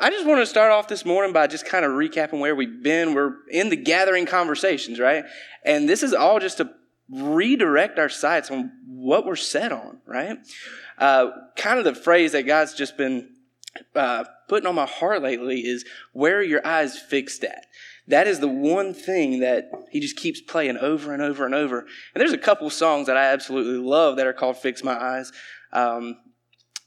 I 0.00 0.08
just 0.08 0.26
want 0.26 0.40
to 0.40 0.46
start 0.46 0.72
off 0.72 0.88
this 0.88 1.04
morning 1.04 1.34
by 1.34 1.46
just 1.46 1.66
kind 1.66 1.84
of 1.84 1.92
recapping 1.92 2.40
where 2.40 2.56
we've 2.56 2.82
been. 2.82 3.12
We're 3.12 3.34
in 3.50 3.68
the 3.68 3.76
gathering 3.76 4.24
conversations, 4.24 4.98
right? 4.98 5.24
And 5.62 5.88
this 5.88 6.02
is 6.02 6.14
all 6.14 6.40
just 6.40 6.56
to 6.56 6.70
redirect 7.10 7.98
our 7.98 8.08
sights 8.08 8.50
on 8.50 8.72
what 8.86 9.26
we're 9.26 9.36
set 9.36 9.72
on, 9.72 10.00
right? 10.06 10.38
Uh, 10.96 11.30
kind 11.56 11.78
of 11.78 11.84
the 11.84 11.94
phrase 11.94 12.32
that 12.32 12.46
God's 12.46 12.72
just 12.72 12.96
been 12.96 13.28
uh, 13.94 14.24
putting 14.48 14.66
on 14.66 14.74
my 14.74 14.86
heart 14.86 15.22
lately 15.22 15.60
is 15.60 15.84
where 16.12 16.38
are 16.38 16.42
your 16.42 16.66
eyes 16.66 16.98
fixed 16.98 17.44
at? 17.44 17.66
That 18.08 18.26
is 18.26 18.40
the 18.40 18.48
one 18.48 18.94
thing 18.94 19.40
that 19.40 19.70
he 19.90 20.00
just 20.00 20.16
keeps 20.16 20.40
playing 20.40 20.78
over 20.78 21.12
and 21.12 21.22
over 21.22 21.44
and 21.44 21.54
over. 21.54 21.80
And 21.80 22.20
there's 22.20 22.32
a 22.32 22.38
couple 22.38 22.70
songs 22.70 23.06
that 23.06 23.18
I 23.18 23.26
absolutely 23.26 23.86
love 23.86 24.16
that 24.16 24.26
are 24.26 24.32
called 24.32 24.56
Fix 24.56 24.82
My 24.82 24.98
Eyes. 24.98 25.30
Um, 25.74 26.16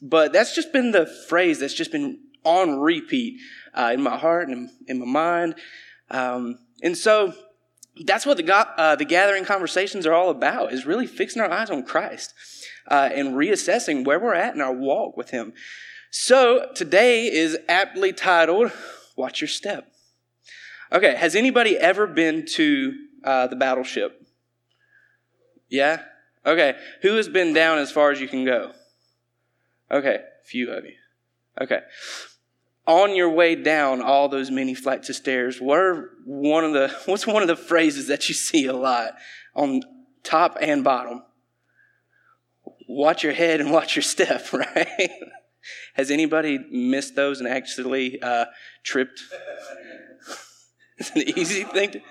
but 0.02 0.34
that's 0.34 0.55
just 0.55 0.73
been 0.73 0.91
the 0.91 1.05
phrase 1.30 1.59
that's 1.59 1.75
just 1.75 1.91
been 1.91 2.20
on 2.43 2.79
repeat 2.79 3.39
uh, 3.73 3.91
in 3.93 4.02
my 4.02 4.17
heart 4.17 4.49
and 4.49 4.70
in 4.88 4.99
my 4.99 5.05
mind. 5.05 5.55
Um, 6.09 6.59
and 6.81 6.97
so 6.97 7.33
that's 8.05 8.25
what 8.25 8.38
the, 8.38 8.55
uh, 8.55 8.95
the 8.95 9.05
gathering 9.05 9.45
conversations 9.45 10.05
are 10.05 10.13
all 10.13 10.29
about 10.29 10.73
is 10.73 10.85
really 10.85 11.07
fixing 11.07 11.41
our 11.41 11.52
eyes 11.52 11.69
on 11.69 11.83
Christ 11.83 12.33
uh, 12.89 13.09
and 13.13 13.35
reassessing 13.35 14.05
where 14.05 14.19
we're 14.19 14.33
at 14.33 14.55
in 14.55 14.61
our 14.61 14.73
walk 14.73 15.16
with 15.16 15.29
him. 15.29 15.53
So 16.11 16.71
today 16.75 17.25
is 17.31 17.57
aptly 17.67 18.13
titled, 18.13 18.71
Watch 19.16 19.41
Your 19.41 19.47
Step. 19.47 19.88
Okay, 20.91 21.16
has 21.16 21.35
anybody 21.35 21.77
ever 21.77 22.05
been 22.05 22.45
to 22.53 22.94
uh, 23.23 23.47
the 23.47 23.55
battleship? 23.55 24.27
Yeah? 25.69 26.03
Okay, 26.45 26.75
who 27.02 27.16
has 27.16 27.30
been 27.30 27.53
down 27.53 27.80
as 27.80 27.91
far 27.91 28.11
as 28.11 28.21
you 28.21 28.27
can 28.27 28.45
go? 28.45 28.73
Okay, 29.89 30.16
a 30.16 30.45
few 30.45 30.71
of 30.71 30.83
you. 30.85 30.94
Okay. 31.59 31.80
On 32.86 33.16
your 33.16 33.30
way 33.30 33.56
down 33.56 34.02
all 34.02 34.28
those 34.28 34.52
many 34.52 34.73
flights 34.73 35.09
of 35.09 35.16
stairs, 35.16 35.62
what 35.62 35.80
are 35.80 36.09
one 36.26 36.66
of 36.66 36.73
the 36.73 36.94
what's 37.06 37.25
one 37.25 37.42
of 37.42 37.48
the 37.48 37.56
phrases 37.56 38.08
that 38.08 38.28
you 38.28 38.36
see 38.36 38.66
a 38.66 38.73
lot 38.73 39.14
on 39.56 39.81
top 40.23 40.58
and 40.62 40.84
bottom? 40.84 41.23
Watch 42.88 43.23
your 43.23 43.34
head 43.34 43.62
and 43.62 43.72
watch 43.73 43.95
your 43.95 44.03
step, 44.03 44.52
right? 44.52 45.09
Has 45.94 46.12
anybody 46.12 46.59
missed 46.72 47.16
those 47.16 47.40
and 47.40 47.48
actually 47.48 48.22
uh, 48.22 48.45
tripped? 48.84 49.22
it's 50.97 51.12
an 51.12 51.40
easy 51.40 51.64
thing 51.64 51.92
to. 51.92 52.02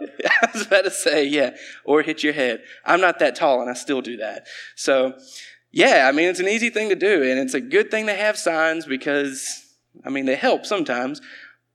I 0.00 0.50
was 0.52 0.66
about 0.66 0.84
to 0.84 0.90
say, 0.90 1.24
yeah, 1.24 1.56
or 1.84 2.02
hit 2.02 2.22
your 2.22 2.32
head. 2.32 2.62
I'm 2.84 3.00
not 3.00 3.18
that 3.20 3.36
tall, 3.36 3.60
and 3.60 3.70
I 3.70 3.74
still 3.74 4.02
do 4.02 4.18
that. 4.18 4.46
So, 4.74 5.14
yeah, 5.72 6.06
I 6.08 6.12
mean, 6.12 6.28
it's 6.28 6.40
an 6.40 6.48
easy 6.48 6.70
thing 6.70 6.88
to 6.90 6.94
do, 6.94 7.22
and 7.22 7.38
it's 7.38 7.54
a 7.54 7.60
good 7.60 7.90
thing 7.90 8.06
to 8.06 8.14
have 8.14 8.36
signs 8.36 8.84
because, 8.84 9.65
I 10.04 10.10
mean, 10.10 10.26
they 10.26 10.36
help 10.36 10.66
sometimes. 10.66 11.20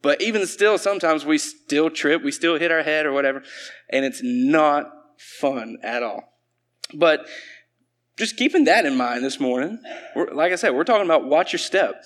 But 0.02 0.22
even 0.22 0.48
still, 0.48 0.78
sometimes 0.78 1.26
we 1.26 1.38
still 1.38 1.90
trip, 1.90 2.24
we 2.24 2.32
still 2.32 2.58
hit 2.58 2.72
our 2.72 2.82
head 2.82 3.06
or 3.06 3.12
whatever, 3.12 3.44
and 3.90 4.04
it's 4.04 4.22
not 4.24 4.92
fun 5.18 5.78
at 5.84 6.02
all. 6.02 6.24
But 6.94 7.28
just 8.18 8.36
keeping 8.36 8.66
that 8.66 8.86
in 8.86 8.98
mind 8.98 9.24
this 9.24 9.40
morning, 9.40 9.80
like 10.32 10.52
I 10.52 10.56
said, 10.56 10.74
we're 10.74 10.84
talking 10.84 11.06
about 11.06 11.26
watch 11.26 11.54
your 11.54 11.60
step. 11.60 12.04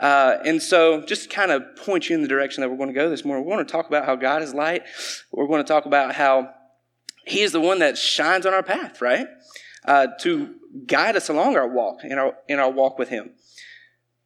Uh, 0.00 0.38
and 0.44 0.60
so, 0.60 1.02
just 1.02 1.30
kind 1.30 1.52
of 1.52 1.62
point 1.76 2.08
you 2.08 2.16
in 2.16 2.22
the 2.22 2.28
direction 2.28 2.62
that 2.62 2.68
we're 2.68 2.76
going 2.76 2.88
to 2.88 2.94
go 2.94 3.08
this 3.08 3.24
morning. 3.24 3.44
We're 3.44 3.54
going 3.54 3.66
to 3.66 3.72
talk 3.72 3.86
about 3.86 4.04
how 4.06 4.16
God 4.16 4.42
is 4.42 4.52
light. 4.52 4.82
We're 5.30 5.46
going 5.46 5.62
to 5.62 5.68
talk 5.68 5.86
about 5.86 6.14
how 6.14 6.50
He 7.26 7.42
is 7.42 7.52
the 7.52 7.60
one 7.60 7.78
that 7.78 7.96
shines 7.96 8.44
on 8.44 8.52
our 8.52 8.62
path, 8.62 9.00
right? 9.00 9.26
Uh, 9.84 10.08
to 10.20 10.54
guide 10.86 11.14
us 11.14 11.28
along 11.28 11.56
our 11.56 11.68
walk 11.68 11.98
in 12.02 12.18
our 12.18 12.34
in 12.48 12.58
our 12.58 12.70
walk 12.70 12.98
with 12.98 13.08
Him. 13.08 13.30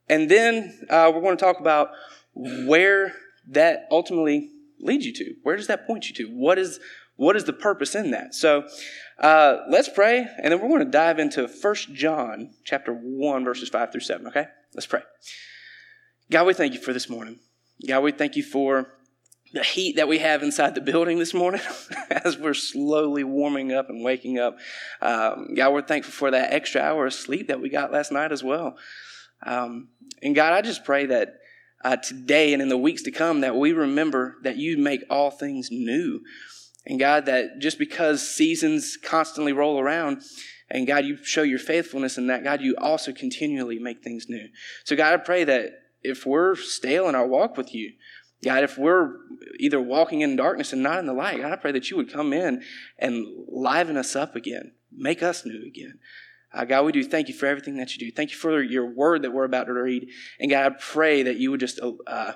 And 0.09 0.31
then 0.31 0.87
uh, 0.91 1.11
we're 1.15 1.21
going 1.21 1.37
to 1.37 1.45
talk 1.45 1.61
about 1.61 1.91
where 2.35 3.15
that 3.49 3.87
ultimately 3.91 4.51
leads 4.81 5.05
you 5.05 5.13
to. 5.15 5.35
Where 5.43 5.57
does 5.57 5.67
that 5.67 5.87
point 5.87 6.09
you 6.09 6.15
to? 6.17 6.33
What 6.33 6.59
is 6.59 6.81
what 7.17 7.35
is 7.35 7.45
the 7.45 7.53
purpose 7.53 7.97
in 7.97 8.13
that? 8.13 8.33
So 8.33 8.69
uh, 9.19 9.59
let's 9.69 9.89
pray, 9.89 10.25
and 10.41 10.53
then 10.53 10.61
we're 10.61 10.69
going 10.69 10.85
to 10.85 10.91
dive 10.91 11.19
into 11.19 11.49
First 11.49 11.93
John 11.93 12.51
chapter 12.65 12.93
one 12.93 13.45
verses 13.45 13.69
five 13.69 13.91
through 13.91 14.03
seven. 14.03 14.29
Okay, 14.29 14.47
let's 14.75 14.87
pray. 14.87 15.03
God, 16.31 16.47
we 16.47 16.55
thank 16.55 16.75
you 16.75 16.81
for 16.81 16.93
this 16.93 17.11
morning. 17.11 17.41
God, 17.87 18.01
we 18.01 18.13
thank 18.13 18.37
you 18.37 18.43
for 18.43 18.89
the 19.53 19.63
heat 19.63 19.97
that 19.97 20.09
we 20.09 20.19
have 20.19 20.43
inside 20.43 20.75
the 20.75 20.81
building 20.81 21.19
this 21.19 21.33
morning 21.33 21.61
as 22.11 22.37
we're 22.37 22.55
slowly 22.55 23.25
warming 23.25 23.73
up 23.73 23.89
and 23.89 24.05
waking 24.05 24.39
up. 24.39 24.59
Um, 25.01 25.55
God, 25.55 25.73
we're 25.73 25.83
thankful 25.83 26.13
for 26.13 26.31
that 26.31 26.53
extra 26.53 26.83
hour 26.83 27.07
of 27.07 27.15
sleep 27.15 27.49
that 27.49 27.61
we 27.61 27.69
got 27.69 27.91
last 27.91 28.13
night 28.13 28.31
as 28.31 28.45
well. 28.45 28.77
Um, 29.45 29.89
and 30.23 30.35
God, 30.35 30.53
I 30.53 30.63
just 30.63 30.85
pray 30.85 31.07
that 31.07 31.39
uh, 31.85 31.97
today 31.97 32.53
and 32.53 32.63
in 32.63 32.69
the 32.69 32.77
weeks 32.77 33.03
to 33.03 33.11
come 33.11 33.41
that 33.41 33.57
we 33.57 33.73
remember 33.73 34.37
that 34.43 34.57
you 34.57 34.79
make 34.79 35.05
all 35.09 35.31
things 35.31 35.69
new. 35.71 36.21
And 36.87 36.99
God, 36.99 37.27
that 37.27 37.59
just 37.59 37.79
because 37.79 38.27
seasons 38.27 38.97
constantly 38.97 39.53
roll 39.53 39.79
around, 39.79 40.23
and 40.71 40.87
God, 40.87 41.05
you 41.05 41.23
show 41.23 41.43
your 41.43 41.59
faithfulness 41.59 42.19
in 42.19 42.27
that, 42.27 42.45
God, 42.45 42.61
you 42.61 42.77
also 42.79 43.13
continually 43.13 43.79
make 43.79 44.03
things 44.03 44.27
new. 44.29 44.49
So, 44.85 44.97
God, 44.97 45.15
I 45.15 45.17
pray 45.19 45.45
that 45.45 45.71
if 46.03 46.27
we're 46.27 46.57
stale 46.57 47.09
in 47.09 47.15
our 47.15 47.27
walk 47.27 47.57
with 47.57 47.75
you, 47.75 47.93
God, 48.45 48.63
if 48.63 48.79
we're 48.79 49.17
either 49.59 49.81
walking 49.81 50.21
in 50.21 50.37
darkness 50.37 50.73
and 50.73 50.83
not 50.83 50.99
in 50.99 51.07
the 51.07 51.13
light, 51.13 51.41
God, 51.41 51.53
I 51.53 51.57
pray 51.57 51.73
that 51.73 51.91
you 51.91 51.97
would 51.97 52.13
come 52.13 52.33
in 52.33 52.63
and 52.99 53.27
liven 53.49 53.97
us 53.97 54.15
up 54.15 54.37
again, 54.37 54.73
make 54.93 55.23
us 55.23 55.45
new 55.45 55.65
again. 55.67 55.99
Uh, 56.53 56.65
God, 56.65 56.85
we 56.85 56.93
do 56.93 57.05
thank 57.05 57.29
you 57.29 57.35
for 57.35 57.47
everything 57.47 57.77
that 57.77 57.95
you 57.95 58.07
do. 58.07 58.15
Thank 58.15 58.31
you 58.31 58.37
for 58.37 58.63
your 58.63 58.87
word 58.87 59.23
that 59.23 59.33
we're 59.33 59.45
about 59.45 59.65
to 59.65 59.73
read. 59.73 60.09
And 60.41 60.51
God, 60.51 60.73
I 60.73 60.75
pray 60.79 61.23
that 61.25 61.37
you 61.37 61.51
would 61.51 61.61
just 61.61 61.79
uh, 62.07 62.33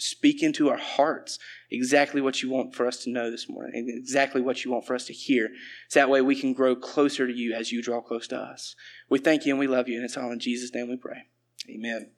speak 0.00 0.42
into 0.42 0.68
our 0.68 0.76
hearts 0.76 1.38
exactly 1.70 2.20
what 2.20 2.42
you 2.42 2.50
want 2.50 2.74
for 2.74 2.86
us 2.86 2.98
to 3.04 3.10
know 3.10 3.30
this 3.30 3.48
morning 3.48 3.72
and 3.74 3.98
exactly 3.98 4.40
what 4.40 4.64
you 4.64 4.70
want 4.70 4.86
for 4.86 4.94
us 4.94 5.06
to 5.06 5.12
hear. 5.12 5.48
So 5.88 6.00
that 6.00 6.10
way 6.10 6.20
we 6.20 6.38
can 6.38 6.52
grow 6.52 6.74
closer 6.74 7.26
to 7.26 7.32
you 7.32 7.54
as 7.54 7.72
you 7.72 7.82
draw 7.82 8.00
close 8.00 8.26
to 8.28 8.36
us. 8.36 8.74
We 9.08 9.18
thank 9.18 9.46
you 9.46 9.52
and 9.52 9.60
we 9.60 9.66
love 9.66 9.88
you. 9.88 9.96
And 9.96 10.04
it's 10.04 10.16
all 10.16 10.32
in 10.32 10.40
Jesus' 10.40 10.74
name 10.74 10.88
we 10.88 10.96
pray. 10.96 11.24
Amen. 11.68 12.10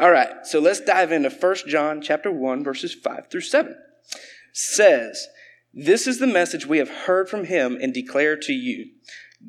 All 0.00 0.10
right, 0.10 0.44
so 0.44 0.58
let's 0.58 0.80
dive 0.80 1.12
into 1.12 1.30
1 1.30 1.56
John 1.68 2.02
chapter 2.02 2.30
1 2.30 2.64
verses 2.64 2.92
5 2.92 3.28
through 3.30 3.42
7. 3.42 3.76
Says, 4.52 5.28
"This 5.72 6.06
is 6.08 6.18
the 6.18 6.26
message 6.26 6.66
we 6.66 6.78
have 6.78 6.88
heard 6.88 7.28
from 7.28 7.44
him 7.44 7.78
and 7.80 7.94
declare 7.94 8.36
to 8.36 8.52
you. 8.52 8.90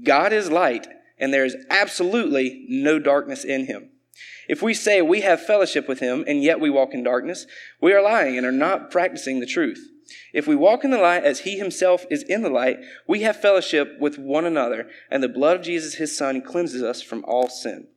God 0.04 0.34
is 0.34 0.52
light, 0.52 0.88
and 1.18 1.34
there 1.34 1.46
is 1.46 1.56
absolutely 1.70 2.66
no 2.70 3.00
darkness 3.00 3.44
in 3.44 3.66
him. 3.66 3.90
If 4.48 4.62
we 4.62 4.74
say 4.74 5.02
we 5.02 5.22
have 5.22 5.46
fellowship 5.46 5.88
with 5.88 6.00
him 6.00 6.24
and 6.28 6.44
yet 6.44 6.60
we 6.60 6.70
walk 6.70 6.94
in 6.94 7.04
darkness, 7.04 7.48
we 7.82 7.94
are 7.94 8.02
lying 8.02 8.38
and 8.38 8.46
are 8.46 8.52
not 8.52 8.92
practicing 8.92 9.40
the 9.40 9.46
truth. 9.46 9.90
If 10.34 10.48
we 10.48 10.56
walk 10.56 10.84
in 10.84 10.92
the 10.92 11.00
light 11.00 11.24
as 11.24 11.40
he 11.40 11.58
himself 11.58 12.06
is 12.12 12.24
in 12.24 12.44
the 12.44 12.50
light, 12.50 12.78
we 13.08 13.22
have 13.22 13.42
fellowship 13.42 14.00
with 14.00 14.20
one 14.20 14.46
another, 14.46 14.88
and 15.10 15.24
the 15.24 15.30
blood 15.30 15.58
of 15.58 15.64
Jesus 15.64 15.96
his 15.96 16.16
son 16.16 16.42
cleanses 16.42 16.84
us 16.84 17.02
from 17.02 17.26
all 17.26 17.50
sin." 17.50 17.88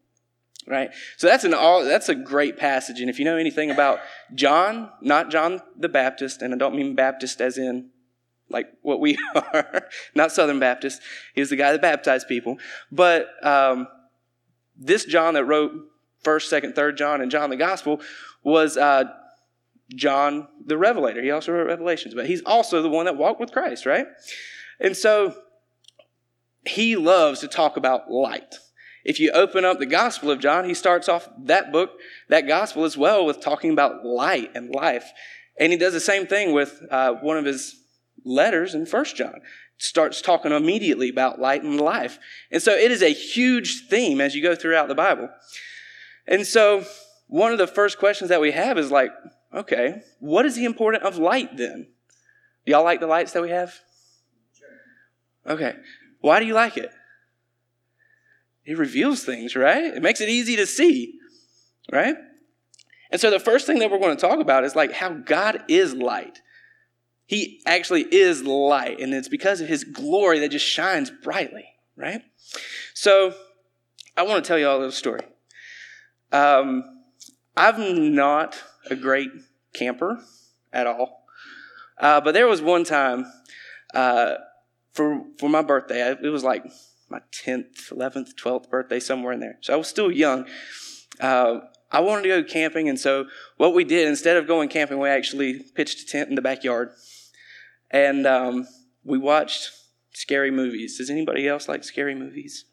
right? 0.68 0.90
So 1.16 1.26
that's 1.26 1.44
an 1.44 1.54
all 1.54 1.84
that's 1.84 2.08
a 2.08 2.14
great 2.14 2.56
passage. 2.56 3.00
And 3.00 3.08
if 3.08 3.18
you 3.18 3.24
know 3.24 3.36
anything 3.36 3.70
about 3.70 4.00
John, 4.34 4.90
not 5.00 5.30
John 5.30 5.62
the 5.76 5.88
Baptist, 5.88 6.42
and 6.42 6.52
I 6.52 6.56
don't 6.56 6.76
mean 6.76 6.94
Baptist 6.94 7.40
as 7.40 7.58
in 7.58 7.90
like 8.48 8.68
what 8.82 9.00
we 9.00 9.18
are, 9.34 9.88
not 10.14 10.32
Southern 10.32 10.58
Baptist. 10.58 11.02
He's 11.34 11.50
the 11.50 11.56
guy 11.56 11.72
that 11.72 11.82
baptized 11.82 12.28
people. 12.28 12.58
But 12.90 13.28
um, 13.42 13.88
this 14.76 15.04
John 15.04 15.34
that 15.34 15.44
wrote 15.44 15.72
First, 16.22 16.50
Second, 16.50 16.74
Third 16.74 16.96
John, 16.96 17.20
and 17.20 17.30
John 17.30 17.50
the 17.50 17.56
Gospel 17.56 18.00
was 18.42 18.76
uh, 18.76 19.04
John 19.94 20.48
the 20.64 20.76
Revelator. 20.76 21.22
He 21.22 21.30
also 21.30 21.52
wrote 21.52 21.66
Revelations, 21.66 22.14
but 22.14 22.26
he's 22.26 22.42
also 22.42 22.82
the 22.82 22.88
one 22.88 23.06
that 23.06 23.16
walked 23.16 23.40
with 23.40 23.52
Christ, 23.52 23.86
right? 23.86 24.06
And 24.80 24.96
so 24.96 25.34
he 26.66 26.96
loves 26.96 27.40
to 27.40 27.48
talk 27.48 27.76
about 27.76 28.10
light 28.10 28.56
if 29.08 29.18
you 29.18 29.30
open 29.32 29.64
up 29.64 29.78
the 29.78 29.86
Gospel 29.86 30.30
of 30.30 30.38
John, 30.38 30.66
he 30.66 30.74
starts 30.74 31.08
off 31.08 31.30
that 31.44 31.72
book, 31.72 31.92
that 32.28 32.46
Gospel 32.46 32.84
as 32.84 32.94
well, 32.94 33.24
with 33.24 33.40
talking 33.40 33.72
about 33.72 34.04
light 34.04 34.50
and 34.54 34.68
life. 34.68 35.10
And 35.58 35.72
he 35.72 35.78
does 35.78 35.94
the 35.94 36.00
same 36.00 36.26
thing 36.26 36.52
with 36.52 36.82
uh, 36.90 37.14
one 37.14 37.38
of 37.38 37.46
his 37.46 37.82
letters 38.24 38.74
in 38.74 38.86
First 38.86 39.16
John. 39.16 39.40
Starts 39.76 40.20
talking 40.20 40.52
immediately 40.52 41.08
about 41.08 41.40
light 41.40 41.62
and 41.62 41.80
life. 41.80 42.18
And 42.50 42.60
so 42.60 42.72
it 42.72 42.90
is 42.90 43.02
a 43.02 43.12
huge 43.12 43.88
theme 43.88 44.20
as 44.20 44.34
you 44.34 44.42
go 44.42 44.54
throughout 44.54 44.88
the 44.88 44.94
Bible. 44.94 45.28
And 46.26 46.46
so 46.46 46.84
one 47.28 47.52
of 47.52 47.58
the 47.58 47.66
first 47.66 47.98
questions 47.98 48.28
that 48.30 48.40
we 48.40 48.50
have 48.50 48.76
is 48.76 48.90
like, 48.90 49.10
okay, 49.54 50.02
what 50.18 50.46
is 50.46 50.56
the 50.56 50.64
importance 50.64 51.04
of 51.04 51.18
light 51.18 51.56
then? 51.56 51.86
Do 52.66 52.72
y'all 52.72 52.84
like 52.84 53.00
the 53.00 53.06
lights 53.06 53.32
that 53.32 53.42
we 53.42 53.50
have? 53.50 53.74
Okay. 55.46 55.76
Why 56.20 56.40
do 56.40 56.46
you 56.46 56.54
like 56.54 56.76
it? 56.76 56.90
It 58.64 58.76
reveals 58.76 59.24
things, 59.24 59.56
right? 59.56 59.84
It 59.84 60.02
makes 60.02 60.20
it 60.20 60.28
easy 60.28 60.56
to 60.56 60.66
see, 60.66 61.14
right? 61.90 62.16
And 63.10 63.20
so 63.20 63.30
the 63.30 63.40
first 63.40 63.66
thing 63.66 63.78
that 63.78 63.90
we're 63.90 63.98
going 63.98 64.16
to 64.16 64.20
talk 64.20 64.40
about 64.40 64.64
is 64.64 64.76
like 64.76 64.92
how 64.92 65.10
God 65.10 65.64
is 65.68 65.94
light. 65.94 66.42
He 67.28 67.60
actually 67.66 68.02
is 68.10 68.42
light, 68.42 69.00
and 69.00 69.12
it's 69.12 69.28
because 69.28 69.60
of 69.60 69.68
his 69.68 69.84
glory 69.84 70.38
that 70.38 70.48
just 70.48 70.64
shines 70.64 71.10
brightly, 71.10 71.66
right? 71.94 72.22
So 72.94 73.34
I 74.16 74.22
want 74.22 74.42
to 74.42 74.48
tell 74.48 74.58
you 74.58 74.66
all 74.66 74.78
a 74.78 74.78
little 74.78 74.92
story. 74.92 75.20
Um, 76.32 76.82
I'm 77.54 78.14
not 78.14 78.56
a 78.90 78.96
great 78.96 79.28
camper 79.74 80.20
at 80.72 80.86
all. 80.86 81.26
Uh, 82.00 82.22
but 82.22 82.32
there 82.32 82.46
was 82.46 82.62
one 82.62 82.84
time 82.84 83.26
uh, 83.92 84.36
for 84.94 85.22
for 85.38 85.50
my 85.50 85.60
birthday. 85.60 86.10
It 86.10 86.30
was 86.30 86.44
like 86.44 86.64
my 87.10 87.20
tenth, 87.30 87.92
eleventh, 87.92 88.36
twelfth 88.36 88.70
birthday, 88.70 89.00
somewhere 89.00 89.34
in 89.34 89.40
there. 89.40 89.58
So 89.60 89.74
I 89.74 89.76
was 89.76 89.88
still 89.88 90.10
young. 90.10 90.46
Uh, 91.20 91.58
I 91.92 92.00
wanted 92.00 92.22
to 92.22 92.28
go 92.28 92.44
camping, 92.44 92.88
and 92.88 92.98
so 92.98 93.26
what 93.58 93.74
we 93.74 93.84
did 93.84 94.08
instead 94.08 94.38
of 94.38 94.46
going 94.46 94.70
camping, 94.70 94.98
we 94.98 95.10
actually 95.10 95.60
pitched 95.74 96.00
a 96.00 96.06
tent 96.06 96.30
in 96.30 96.34
the 96.34 96.42
backyard, 96.42 96.90
and 97.90 98.26
um, 98.26 98.66
we 99.04 99.18
watched 99.18 99.70
scary 100.12 100.50
movies. 100.50 100.98
Does 100.98 101.10
anybody 101.10 101.48
else 101.48 101.68
like 101.68 101.84
scary 101.84 102.14
movies? 102.14 102.64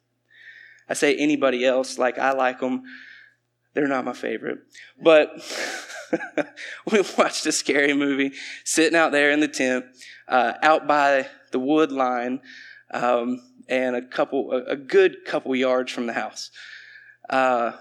I 0.89 0.93
say 0.93 1.15
anybody 1.15 1.65
else, 1.65 1.97
like 1.97 2.17
I 2.17 2.31
like 2.31 2.59
them. 2.59 2.83
They're 3.73 3.87
not 3.87 4.05
my 4.05 4.13
favorite. 4.13 4.59
But 5.01 5.29
we 6.91 7.01
watched 7.17 7.45
a 7.45 7.51
scary 7.51 7.93
movie 7.93 8.31
sitting 8.63 8.97
out 8.97 9.11
there 9.11 9.31
in 9.31 9.39
the 9.39 9.47
tent, 9.47 9.85
uh, 10.27 10.53
out 10.61 10.87
by 10.87 11.27
the 11.51 11.59
wood 11.59 11.91
line, 11.91 12.41
um, 12.91 13.41
and 13.67 13.95
a 13.95 14.01
couple, 14.01 14.51
a, 14.51 14.71
a, 14.71 14.75
good 14.75 15.25
couple 15.25 15.55
yards 15.55 15.91
from 15.91 16.05
the 16.05 16.13
house. 16.13 16.51
Uh, 17.29 17.71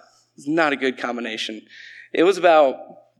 not 0.47 0.73
a 0.73 0.77
good 0.77 0.99
combination. 0.99 1.63
It 2.13 2.25
was 2.25 2.39
about 2.39 2.77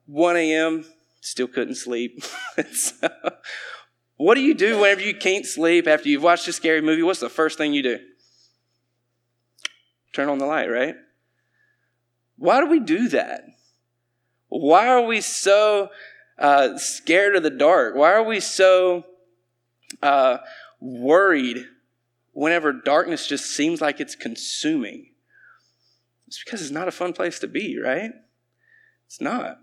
1 0.07 0.37
a.m., 0.37 0.85
still 1.21 1.47
couldn't 1.47 1.77
sleep. 1.77 2.23
so, 2.73 3.09
what 4.17 4.37
do 4.37 4.41
you 4.41 4.55
do 4.55 4.79
whenever 4.79 5.01
you 5.01 5.15
can't 5.15 5.45
sleep 5.45 5.87
after 5.87 6.09
you've 6.09 6.23
watched 6.23 6.47
a 6.49 6.53
scary 6.53 6.81
movie? 6.81 7.03
What's 7.03 7.21
the 7.21 7.29
first 7.29 7.59
thing 7.59 7.75
you 7.75 7.83
do? 7.83 7.99
Turn 10.13 10.29
on 10.29 10.39
the 10.39 10.47
light, 10.47 10.71
right? 10.71 10.95
Why 12.37 12.61
do 12.61 12.67
we 12.67 12.81
do 12.81 13.09
that? 13.09 13.45
Why 14.49 14.87
are 14.87 15.03
we 15.03 15.21
so 15.21 15.91
uh, 16.39 16.79
scared 16.79 17.35
of 17.35 17.43
the 17.43 17.51
dark? 17.51 17.97
Why 17.97 18.13
are 18.13 18.23
we 18.23 18.39
so 18.39 19.05
uh, 20.01 20.39
worried 20.81 21.67
whenever 22.33 22.73
darkness 22.73 23.27
just 23.27 23.47
seems 23.47 23.81
like 23.81 23.99
it's 23.99 24.15
consuming? 24.15 25.11
It's 26.29 26.43
because 26.43 26.63
it's 26.63 26.71
not 26.71 26.89
a 26.89 26.93
fun 26.93 27.13
place 27.13 27.41
to 27.41 27.49
be, 27.49 27.79
right? 27.79 28.13
It's 29.07 29.21
not. 29.21 29.59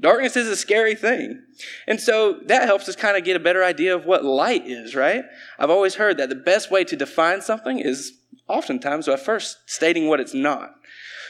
Darkness 0.00 0.36
is 0.36 0.48
a 0.48 0.56
scary 0.56 0.94
thing. 0.94 1.42
And 1.86 2.00
so 2.00 2.40
that 2.46 2.64
helps 2.64 2.88
us 2.88 2.96
kind 2.96 3.16
of 3.16 3.24
get 3.24 3.36
a 3.36 3.40
better 3.40 3.64
idea 3.64 3.94
of 3.94 4.04
what 4.06 4.24
light 4.24 4.66
is, 4.66 4.94
right? 4.94 5.24
I've 5.58 5.70
always 5.70 5.94
heard 5.94 6.18
that 6.18 6.28
the 6.28 6.34
best 6.34 6.70
way 6.70 6.84
to 6.84 6.96
define 6.96 7.40
something 7.40 7.78
is 7.78 8.12
oftentimes 8.48 9.06
by 9.06 9.16
first 9.16 9.58
stating 9.66 10.08
what 10.08 10.20
it's 10.20 10.34
not. 10.34 10.74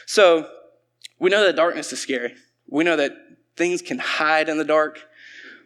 So 0.07 0.49
we 1.19 1.29
know 1.29 1.45
that 1.45 1.55
darkness 1.55 1.93
is 1.93 1.99
scary. 1.99 2.33
We 2.67 2.83
know 2.83 2.95
that 2.95 3.13
things 3.55 3.81
can 3.81 3.99
hide 3.99 4.49
in 4.49 4.57
the 4.57 4.65
dark. 4.65 4.99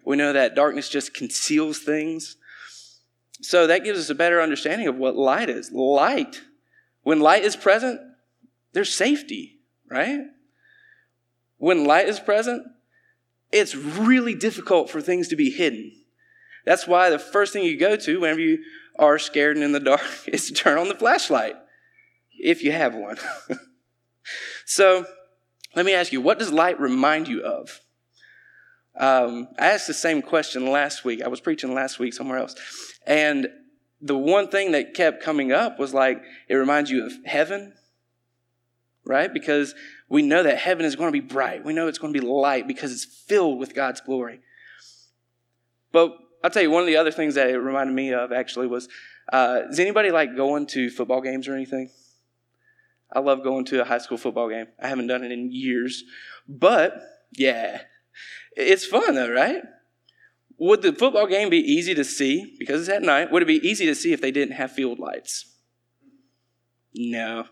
We 0.06 0.18
know 0.18 0.34
that 0.34 0.56
darkness 0.56 0.90
just 0.90 1.14
conceals 1.14 1.80
things. 1.80 2.36
So 3.42 3.68
that 3.68 3.84
gives 3.86 4.00
us 4.00 4.10
a 4.10 4.16
better 4.16 4.42
understanding 4.42 4.88
of 4.88 4.98
what 4.98 5.16
light 5.16 5.50
is. 5.50 5.72
Light, 5.72 6.42
when 7.04 7.22
light 7.22 7.44
is 7.44 7.56
present, 7.56 8.02
there's 8.74 8.94
safety, 8.94 9.60
right? 9.90 10.20
When 11.58 11.86
light 11.86 12.10
is 12.10 12.20
present, 12.20 12.68
it's 13.52 13.76
really 13.76 14.36
difficult 14.36 14.90
for 14.90 15.02
things 15.02 15.28
to 15.30 15.36
be 15.36 15.50
hidden. 15.50 15.92
That's 16.66 16.88
why 16.88 17.10
the 17.10 17.20
first 17.20 17.54
thing 17.54 17.64
you 17.64 17.78
go 17.78 17.96
to 17.96 18.20
whenever 18.20 18.40
you 18.40 18.60
are 18.98 19.18
scared 19.18 19.56
and 19.56 19.64
in 19.64 19.72
the 19.72 19.80
dark 19.92 20.02
is 20.28 20.48
to 20.48 20.54
turn 20.54 20.78
on 20.78 20.88
the 20.88 20.96
flashlight, 20.96 21.56
if 22.32 22.64
you 22.64 22.72
have 22.72 22.96
one. 22.96 23.18
so, 24.66 25.06
let 25.76 25.86
me 25.86 25.94
ask 25.94 26.12
you, 26.12 26.22
what 26.22 26.40
does 26.40 26.52
light 26.52 26.80
remind 26.80 27.28
you 27.28 27.42
of? 27.44 27.82
Um, 29.00 29.48
I 29.58 29.68
asked 29.68 29.88
the 29.88 29.94
same 29.94 30.22
question 30.22 30.70
last 30.70 31.06
week. 31.06 31.22
I 31.22 31.28
was 31.28 31.40
preaching 31.40 31.74
last 31.74 32.00
week 32.00 32.14
somewhere 32.14 32.38
else. 32.38 32.56
And 33.06 33.48
the 34.02 34.18
one 34.18 34.48
thing 34.50 34.72
that 34.72 34.94
kept 34.94 35.24
coming 35.24 35.52
up 35.52 35.80
was 35.80 35.94
like, 35.94 36.22
it 36.48 36.56
reminds 36.56 36.90
you 36.90 37.06
of 37.06 37.14
heaven, 37.26 37.74
right? 39.06 39.34
Because 39.34 39.76
we 40.10 40.24
know 40.24 40.42
that 40.42 40.58
heaven 40.58 40.86
is 40.86 40.96
going 40.96 41.14
to 41.14 41.22
be 41.22 41.26
bright. 41.26 41.64
We 41.64 41.74
know 41.74 41.88
it's 41.88 42.00
going 42.00 42.14
to 42.14 42.20
be 42.20 42.26
light 42.26 42.68
because 42.68 42.92
it's 42.92 43.06
filled 43.06 43.60
with 43.60 43.76
God's 43.76 44.02
glory. 44.02 44.40
But 45.92 46.18
I'll 46.44 46.50
tell 46.50 46.64
you, 46.64 46.72
one 46.72 46.82
of 46.82 46.88
the 46.88 46.98
other 46.98 47.12
things 47.12 47.36
that 47.36 47.50
it 47.50 47.58
reminded 47.58 47.96
me 47.96 48.14
of 48.14 48.32
actually 48.32 48.68
was 48.68 48.90
uh, 49.32 49.62
does 49.62 49.80
anybody 49.80 50.10
like 50.10 50.36
going 50.36 50.66
to 50.68 50.90
football 50.90 51.22
games 51.22 51.48
or 51.48 51.54
anything? 51.54 51.92
I 53.14 53.20
love 53.20 53.44
going 53.44 53.66
to 53.66 53.82
a 53.82 53.86
high 53.86 53.98
school 54.00 54.18
football 54.18 54.50
game. 54.50 54.68
I 54.82 54.88
haven't 54.88 55.08
done 55.08 55.24
it 55.24 55.32
in 55.32 55.52
years. 55.52 56.04
But, 56.48 57.00
yeah, 57.34 57.82
it's 58.56 58.86
fun 58.86 59.16
though, 59.16 59.32
right? 59.32 59.62
Would 60.58 60.82
the 60.82 60.94
football 60.94 61.28
game 61.28 61.50
be 61.50 61.60
easy 61.60 61.94
to 61.96 62.04
see 62.04 62.56
because 62.60 62.82
it's 62.82 62.90
at 62.90 63.02
night? 63.02 63.32
Would 63.32 63.44
it 63.44 63.48
be 63.48 63.68
easy 63.68 63.86
to 63.86 63.96
see 63.96 64.12
if 64.12 64.22
they 64.22 64.32
didn't 64.32 64.56
have 64.56 64.72
field 64.72 65.00
lights? 65.00 65.46
No 66.94 67.46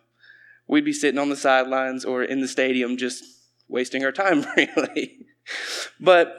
we'd 0.67 0.85
be 0.85 0.93
sitting 0.93 1.19
on 1.19 1.29
the 1.29 1.35
sidelines 1.35 2.05
or 2.05 2.23
in 2.23 2.41
the 2.41 2.47
stadium 2.47 2.97
just 2.97 3.23
wasting 3.67 4.03
our 4.03 4.11
time, 4.11 4.45
really. 4.57 5.25
but 5.99 6.37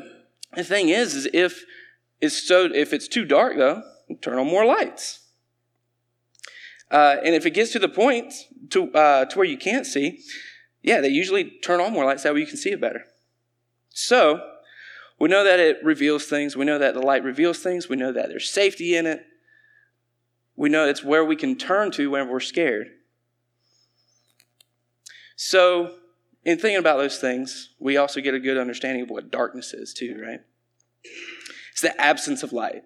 the 0.54 0.64
thing 0.64 0.88
is, 0.88 1.14
is 1.14 1.28
if 1.32 1.64
it's 2.20 2.46
so 2.46 2.68
if 2.72 2.92
it's 2.92 3.08
too 3.08 3.24
dark 3.24 3.56
though, 3.56 3.82
turn 4.20 4.38
on 4.38 4.46
more 4.46 4.64
lights. 4.64 5.20
Uh, 6.90 7.16
and 7.22 7.34
if 7.34 7.44
it 7.44 7.50
gets 7.50 7.72
to 7.72 7.78
the 7.78 7.88
point 7.88 8.32
to 8.70 8.92
uh, 8.92 9.24
to 9.26 9.38
where 9.38 9.46
you 9.46 9.58
can't 9.58 9.86
see, 9.86 10.20
yeah, 10.82 11.00
they 11.00 11.08
usually 11.08 11.58
turn 11.62 11.80
on 11.80 11.92
more 11.92 12.04
lights 12.04 12.22
that 12.22 12.34
way 12.34 12.40
you 12.40 12.46
can 12.46 12.56
see 12.56 12.70
it 12.70 12.80
better. 12.80 13.04
So 13.90 14.40
we 15.18 15.28
know 15.28 15.44
that 15.44 15.58
it 15.58 15.78
reveals 15.82 16.26
things. 16.26 16.56
We 16.56 16.64
know 16.64 16.78
that 16.78 16.94
the 16.94 17.02
light 17.02 17.24
reveals 17.24 17.58
things. 17.58 17.88
We 17.88 17.96
know 17.96 18.12
that 18.12 18.28
there's 18.28 18.48
safety 18.48 18.96
in 18.96 19.06
it. 19.06 19.24
We 20.56 20.68
know 20.68 20.88
it's 20.88 21.04
where 21.04 21.24
we 21.24 21.36
can 21.36 21.56
turn 21.56 21.90
to 21.92 22.10
whenever 22.10 22.32
we're 22.32 22.40
scared. 22.40 22.88
So, 25.40 25.94
in 26.44 26.58
thinking 26.58 26.78
about 26.78 26.98
those 26.98 27.18
things, 27.18 27.70
we 27.78 27.96
also 27.96 28.20
get 28.20 28.34
a 28.34 28.40
good 28.40 28.58
understanding 28.58 29.04
of 29.04 29.10
what 29.10 29.30
darkness 29.30 29.72
is, 29.72 29.94
too, 29.94 30.20
right? 30.20 30.40
It's 31.70 31.80
the 31.80 31.98
absence 32.00 32.42
of 32.42 32.52
light. 32.52 32.82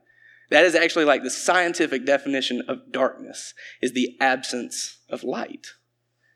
That 0.51 0.67
is 0.67 0.75
actually 0.75 1.07
like 1.07 1.23
the 1.23 1.31
scientific 1.31 2.05
definition 2.05 2.61
of 2.69 2.93
darkness 2.93 3.55
is 3.81 3.95
the 3.95 4.19
absence 4.21 4.99
of 5.09 5.25
light. 5.25 5.69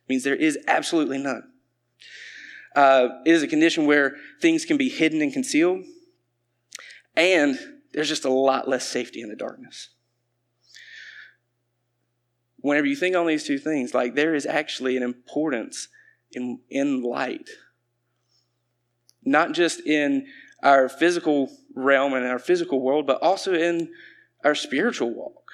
It 0.06 0.08
means 0.08 0.24
there 0.24 0.34
is 0.34 0.58
absolutely 0.66 1.18
none. 1.18 1.52
Uh, 2.74 3.08
it 3.26 3.32
is 3.32 3.42
a 3.42 3.46
condition 3.46 3.84
where 3.84 4.16
things 4.40 4.64
can 4.64 4.78
be 4.78 4.88
hidden 4.88 5.20
and 5.20 5.34
concealed, 5.34 5.84
and 7.14 7.58
there's 7.92 8.08
just 8.08 8.24
a 8.24 8.32
lot 8.32 8.66
less 8.66 8.88
safety 8.88 9.20
in 9.20 9.28
the 9.28 9.36
darkness 9.36 9.90
whenever 12.60 12.86
you 12.86 12.96
think 12.96 13.14
on 13.14 13.26
these 13.26 13.44
two 13.44 13.58
things, 13.58 13.94
like 13.94 14.14
there 14.14 14.34
is 14.34 14.44
actually 14.44 14.96
an 14.96 15.02
importance 15.02 15.88
in, 16.32 16.60
in 16.70 17.02
light. 17.02 17.48
Not 19.24 19.52
just 19.52 19.80
in 19.80 20.26
our 20.62 20.88
physical 20.88 21.50
realm 21.74 22.14
and 22.14 22.26
our 22.26 22.38
physical 22.38 22.80
world, 22.80 23.06
but 23.06 23.22
also 23.22 23.54
in 23.54 23.90
our 24.44 24.54
spiritual 24.54 25.12
walk. 25.12 25.50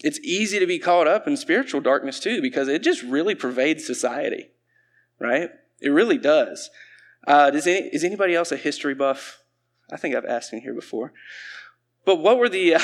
It's 0.00 0.20
easy 0.20 0.58
to 0.58 0.66
be 0.66 0.78
caught 0.78 1.08
up 1.08 1.26
in 1.26 1.36
spiritual 1.36 1.80
darkness 1.80 2.20
too, 2.20 2.40
because 2.40 2.68
it 2.68 2.82
just 2.82 3.02
really 3.02 3.34
pervades 3.34 3.86
society, 3.86 4.50
right? 5.18 5.50
It 5.80 5.90
really 5.90 6.18
does. 6.18 6.70
Uh, 7.26 7.50
does 7.50 7.66
any, 7.66 7.88
is 7.88 8.04
anybody 8.04 8.34
else 8.34 8.52
a 8.52 8.56
history 8.56 8.94
buff? 8.94 9.42
I 9.90 9.96
think 9.96 10.14
I've 10.14 10.24
asked 10.24 10.52
in 10.52 10.60
here 10.60 10.74
before. 10.74 11.12
But 12.04 12.16
what 12.16 12.38
were 12.38 12.48
the, 12.48 12.74
uh, 12.76 12.80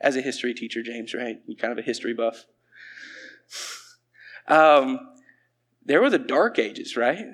as 0.00 0.16
a 0.16 0.20
history 0.20 0.54
teacher, 0.54 0.82
James, 0.82 1.12
right? 1.14 1.40
You're 1.46 1.56
kind 1.56 1.72
of 1.72 1.78
a 1.78 1.82
history 1.82 2.14
buff. 2.14 2.46
Um, 4.48 5.00
there 5.84 6.00
were 6.00 6.10
the 6.10 6.18
Dark 6.18 6.58
Ages, 6.58 6.96
right? 6.96 7.24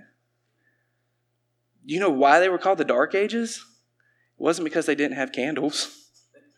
You 1.84 2.00
know 2.00 2.10
why 2.10 2.40
they 2.40 2.48
were 2.48 2.58
called 2.58 2.78
the 2.78 2.84
Dark 2.84 3.14
Ages? 3.14 3.64
It 4.38 4.42
wasn't 4.42 4.64
because 4.64 4.86
they 4.86 4.94
didn't 4.94 5.16
have 5.16 5.32
candles. 5.32 6.08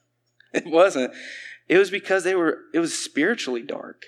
it 0.54 0.66
wasn't. 0.66 1.12
It 1.68 1.78
was 1.78 1.90
because 1.90 2.24
they 2.24 2.34
were, 2.34 2.60
it 2.72 2.78
was 2.78 2.96
spiritually 2.96 3.62
dark. 3.62 4.04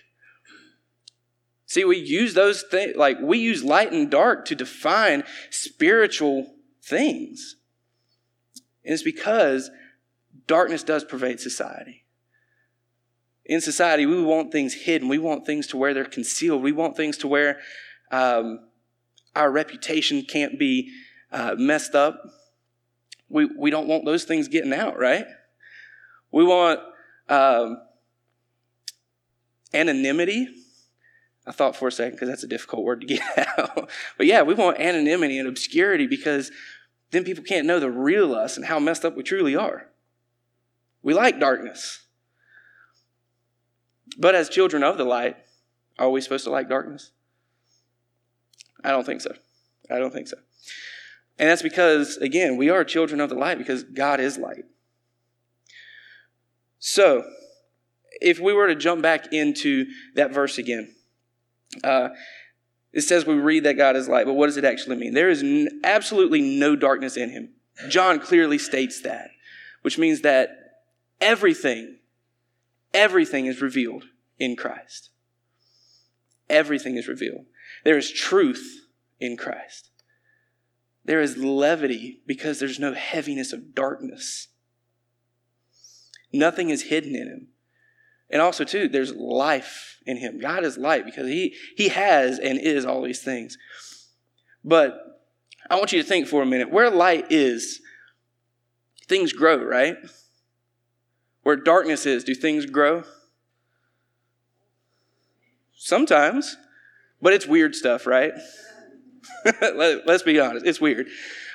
See, 1.66 1.84
we 1.84 1.98
use 1.98 2.32
those 2.32 2.62
things, 2.62 2.96
like 2.96 3.18
we 3.20 3.38
use 3.38 3.62
light 3.62 3.92
and 3.92 4.10
dark 4.10 4.46
to 4.46 4.54
define 4.54 5.24
spiritual 5.50 6.54
things. 6.82 7.56
And 8.84 8.94
it's 8.94 9.02
because 9.02 9.70
darkness 10.46 10.82
does 10.82 11.04
pervade 11.04 11.40
society 11.40 12.04
in 13.48 13.62
society, 13.62 14.04
we 14.04 14.22
want 14.22 14.52
things 14.52 14.74
hidden. 14.74 15.08
We 15.08 15.18
want 15.18 15.46
things 15.46 15.66
to 15.68 15.78
where 15.78 15.94
they're 15.94 16.04
concealed. 16.04 16.62
We 16.62 16.72
want 16.72 16.96
things 16.96 17.16
to 17.18 17.28
where 17.28 17.58
um, 18.10 18.60
our 19.34 19.50
reputation 19.50 20.22
can't 20.22 20.58
be 20.58 20.92
uh, 21.32 21.54
messed 21.58 21.94
up. 21.94 22.22
We, 23.30 23.46
we 23.46 23.70
don't 23.70 23.88
want 23.88 24.04
those 24.04 24.24
things 24.24 24.48
getting 24.48 24.74
out, 24.74 24.98
right? 24.98 25.24
We 26.30 26.44
want 26.44 26.80
um, 27.30 27.78
anonymity. 29.72 30.48
I 31.46 31.52
thought 31.52 31.74
for 31.74 31.88
a 31.88 31.92
second 31.92 32.12
because 32.12 32.28
that's 32.28 32.42
a 32.42 32.48
difficult 32.48 32.84
word 32.84 33.00
to 33.00 33.06
get 33.06 33.22
out. 33.58 33.88
but 34.18 34.26
yeah, 34.26 34.42
we 34.42 34.52
want 34.52 34.78
anonymity 34.78 35.38
and 35.38 35.48
obscurity 35.48 36.06
because 36.06 36.50
then 37.12 37.24
people 37.24 37.44
can't 37.44 37.66
know 37.66 37.80
the 37.80 37.90
real 37.90 38.34
us 38.34 38.58
and 38.58 38.66
how 38.66 38.78
messed 38.78 39.06
up 39.06 39.16
we 39.16 39.22
truly 39.22 39.56
are. 39.56 39.88
We 41.02 41.14
like 41.14 41.40
darkness. 41.40 42.00
But 44.16 44.34
as 44.34 44.48
children 44.48 44.82
of 44.82 44.96
the 44.96 45.04
light, 45.04 45.36
are 45.98 46.10
we 46.10 46.20
supposed 46.20 46.44
to 46.44 46.50
like 46.50 46.68
darkness? 46.68 47.10
I 48.84 48.90
don't 48.90 49.04
think 49.04 49.20
so. 49.20 49.34
I 49.90 49.98
don't 49.98 50.12
think 50.12 50.28
so. 50.28 50.36
And 51.38 51.48
that's 51.48 51.62
because, 51.62 52.16
again, 52.16 52.56
we 52.56 52.68
are 52.70 52.84
children 52.84 53.20
of 53.20 53.28
the 53.28 53.36
light 53.36 53.58
because 53.58 53.84
God 53.84 54.20
is 54.20 54.38
light. 54.38 54.64
So, 56.78 57.24
if 58.20 58.40
we 58.40 58.52
were 58.52 58.68
to 58.68 58.74
jump 58.74 59.02
back 59.02 59.32
into 59.32 59.86
that 60.14 60.32
verse 60.32 60.58
again, 60.58 60.94
uh, 61.84 62.08
it 62.92 63.02
says 63.02 63.26
we 63.26 63.34
read 63.34 63.64
that 63.64 63.76
God 63.76 63.96
is 63.96 64.08
light, 64.08 64.26
but 64.26 64.34
what 64.34 64.46
does 64.46 64.56
it 64.56 64.64
actually 64.64 64.96
mean? 64.96 65.14
There 65.14 65.28
is 65.28 65.42
n- 65.42 65.80
absolutely 65.84 66.40
no 66.40 66.74
darkness 66.74 67.16
in 67.16 67.30
him. 67.30 67.50
John 67.88 68.18
clearly 68.18 68.58
states 68.58 69.02
that, 69.02 69.30
which 69.82 69.98
means 69.98 70.22
that 70.22 70.50
everything, 71.20 71.97
everything 72.92 73.46
is 73.46 73.60
revealed 73.60 74.04
in 74.38 74.56
Christ. 74.56 75.10
Everything 76.48 76.96
is 76.96 77.08
revealed. 77.08 77.46
There 77.84 77.98
is 77.98 78.10
truth 78.10 78.86
in 79.20 79.36
Christ. 79.36 79.90
There 81.04 81.20
is 81.20 81.38
levity 81.38 82.20
because 82.26 82.58
there's 82.58 82.78
no 82.78 82.92
heaviness 82.92 83.52
of 83.52 83.74
darkness. 83.74 84.48
Nothing 86.32 86.70
is 86.70 86.82
hidden 86.84 87.14
in 87.14 87.28
him. 87.28 87.48
And 88.30 88.42
also, 88.42 88.64
too, 88.64 88.88
there's 88.88 89.14
life 89.14 89.98
in 90.04 90.18
him. 90.18 90.38
God 90.38 90.64
is 90.64 90.76
light 90.76 91.06
because 91.06 91.26
he, 91.28 91.54
he 91.76 91.88
has 91.88 92.38
and 92.38 92.58
is 92.58 92.84
all 92.84 93.02
these 93.02 93.22
things. 93.22 93.56
But 94.62 94.98
I 95.70 95.76
want 95.76 95.92
you 95.92 96.02
to 96.02 96.08
think 96.08 96.26
for 96.26 96.42
a 96.42 96.46
minute 96.46 96.70
where 96.70 96.90
light 96.90 97.30
is, 97.30 97.80
things 99.06 99.32
grow, 99.32 99.56
right? 99.64 99.96
Where 101.42 101.56
darkness 101.56 102.06
is, 102.06 102.24
do 102.24 102.34
things 102.34 102.66
grow? 102.66 103.04
Sometimes, 105.74 106.56
but 107.22 107.32
it's 107.32 107.46
weird 107.46 107.74
stuff, 107.74 108.06
right? 108.06 108.32
Let, 109.62 110.08
us 110.08 110.22
be 110.22 110.40
honest, 110.40 110.66
it's 110.66 110.80
weird. 110.80 111.06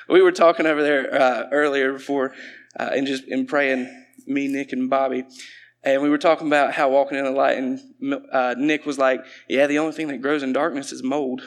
We 0.08 0.22
were 0.22 0.32
talking 0.32 0.66
over 0.66 0.82
there 0.82 1.14
uh, 1.14 1.48
earlier 1.52 1.92
before, 1.92 2.34
uh, 2.78 2.90
and 2.94 3.06
just 3.06 3.24
in 3.24 3.46
praying, 3.46 4.04
me, 4.26 4.48
Nick, 4.48 4.72
and 4.72 4.88
Bobby, 4.88 5.24
and 5.82 6.02
we 6.02 6.08
were 6.08 6.18
talking 6.18 6.46
about 6.46 6.72
how 6.72 6.88
walking 6.88 7.18
in 7.18 7.24
the 7.24 7.30
light, 7.30 7.58
and 7.58 7.80
uh, 8.32 8.54
Nick 8.56 8.86
was 8.86 8.98
like, 8.98 9.20
"Yeah, 9.48 9.66
the 9.66 9.78
only 9.78 9.92
thing 9.92 10.08
that 10.08 10.22
grows 10.22 10.42
in 10.42 10.52
darkness 10.52 10.92
is 10.92 11.02
mold, 11.02 11.42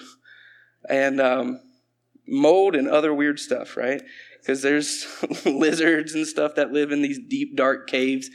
and 0.88 1.20
um, 1.20 1.60
mold 2.28 2.76
and 2.76 2.88
other 2.88 3.14
weird 3.14 3.40
stuff, 3.40 3.76
right? 3.78 4.02
Because 4.48 4.62
there's 4.62 5.06
lizards 5.46 6.14
and 6.14 6.26
stuff 6.26 6.56
that 6.56 6.72
live 6.72 6.94
in 6.94 7.02
these 7.02 7.20
deep, 7.20 7.58
dark 7.58 7.86
caves, 7.90 8.30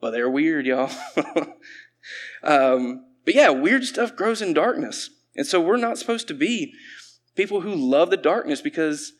but 0.00 0.10
they're 0.10 0.28
weird, 0.28 0.66
y'all." 0.66 0.90
um, 2.42 3.06
but 3.24 3.36
yeah, 3.36 3.50
weird 3.50 3.84
stuff 3.84 4.16
grows 4.16 4.42
in 4.42 4.54
darkness, 4.54 5.10
and 5.36 5.46
so 5.46 5.60
we're 5.60 5.76
not 5.76 5.98
supposed 5.98 6.26
to 6.26 6.34
be 6.34 6.74
people 7.36 7.60
who 7.60 7.76
love 7.76 8.10
the 8.10 8.16
darkness 8.16 8.60
because 8.60 9.12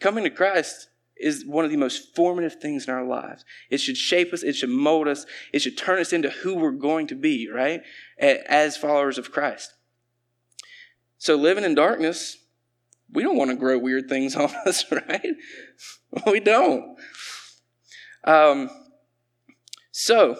coming 0.00 0.22
to 0.24 0.30
Christ 0.30 0.88
is 1.16 1.46
one 1.46 1.64
of 1.64 1.70
the 1.70 1.78
most 1.78 2.14
formative 2.14 2.56
things 2.60 2.86
in 2.86 2.92
our 2.92 3.04
lives. 3.04 3.42
It 3.70 3.78
should 3.78 3.96
shape 3.96 4.34
us, 4.34 4.42
it 4.42 4.54
should 4.54 4.68
mold 4.68 5.08
us, 5.08 5.24
it 5.50 5.60
should 5.60 5.78
turn 5.78 5.98
us 5.98 6.12
into 6.12 6.28
who 6.28 6.56
we're 6.56 6.72
going 6.72 7.06
to 7.06 7.14
be, 7.14 7.48
right? 7.50 7.80
As 8.18 8.76
followers 8.76 9.16
of 9.16 9.32
Christ. 9.32 9.72
So 11.16 11.36
living 11.36 11.64
in 11.64 11.74
darkness, 11.74 12.36
we 13.12 13.22
don't 13.22 13.36
want 13.36 13.50
to 13.50 13.56
grow 13.56 13.78
weird 13.78 14.08
things 14.08 14.36
on 14.36 14.50
us, 14.66 14.84
right? 14.90 15.34
We 16.26 16.40
don't. 16.40 16.98
Um, 18.24 18.70
so 19.92 20.36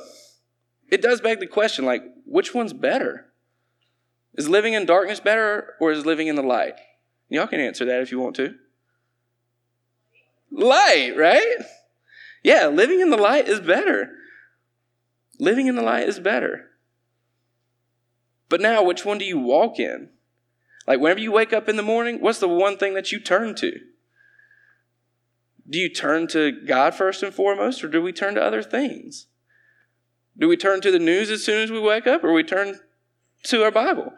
it 0.91 1.03
does 1.03 1.21
beg 1.21 1.41
the 1.41 1.47
question 1.47 1.85
like, 1.85 2.03
which 2.27 2.55
one's 2.55 2.73
better? 2.73 3.27
Is 4.35 4.49
living 4.49 4.75
in 4.75 4.87
darkness 4.87 5.21
better 5.21 5.75
or 5.81 5.91
is 5.91 6.07
living 6.07 6.29
in 6.29 6.37
the 6.37 6.43
light? 6.43 6.75
Y'all 7.29 7.47
can 7.47 7.61
answer 7.61 7.85
that 7.85 8.01
if 8.01 8.11
you 8.11 8.19
want 8.19 8.37
to. 8.37 8.55
Light, 10.51 11.15
right? 11.17 11.57
Yeah, 12.43 12.69
living 12.69 13.01
in 13.01 13.11
the 13.11 13.17
light 13.17 13.49
is 13.49 13.61
better. 13.61 14.11
Living 15.39 15.67
in 15.67 15.77
the 15.77 15.83
light 15.83 16.09
is 16.09 16.19
better. 16.19 16.71
But 18.49 18.61
now, 18.61 18.83
which 18.83 19.05
one 19.05 19.19
do 19.19 19.25
you 19.25 19.39
walk 19.39 19.79
in? 19.79 20.11
Like, 20.91 20.99
whenever 20.99 21.21
you 21.21 21.31
wake 21.31 21.53
up 21.53 21.69
in 21.69 21.77
the 21.77 21.85
morning, 21.85 22.21
what's 22.21 22.41
the 22.41 22.49
one 22.49 22.77
thing 22.77 22.95
that 22.95 23.13
you 23.13 23.21
turn 23.21 23.55
to? 23.55 23.79
Do 25.69 25.79
you 25.79 25.89
turn 25.89 26.27
to 26.27 26.51
God 26.51 26.97
first 26.97 27.23
and 27.23 27.33
foremost, 27.33 27.85
or 27.85 27.89
do 27.89 28.03
we 28.03 28.13
turn 28.13 28.35
to 28.35 28.43
other 28.43 28.61
things? 28.61 29.29
Do 30.37 30.49
we 30.49 30.57
turn 30.57 30.81
to 30.81 30.91
the 30.91 30.99
news 30.99 31.31
as 31.31 31.45
soon 31.45 31.63
as 31.63 31.71
we 31.71 31.79
wake 31.79 32.09
up, 32.09 32.25
or 32.25 32.33
we 32.33 32.43
turn 32.43 32.81
to 33.45 33.63
our 33.63 33.71
Bible? 33.71 34.13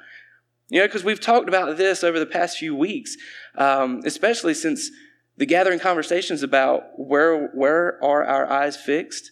You 0.71 0.81
know, 0.81 0.87
because 0.87 1.05
we've 1.05 1.21
talked 1.21 1.47
about 1.47 1.77
this 1.77 2.03
over 2.03 2.19
the 2.19 2.25
past 2.25 2.57
few 2.57 2.75
weeks, 2.75 3.19
um, 3.55 4.01
especially 4.07 4.55
since 4.55 4.91
the 5.37 5.45
gathering 5.45 5.79
conversations 5.79 6.43
about 6.43 6.85
where, 6.97 7.49
where 7.49 8.03
are 8.03 8.25
our 8.25 8.51
eyes 8.51 8.79
fixed, 8.79 9.31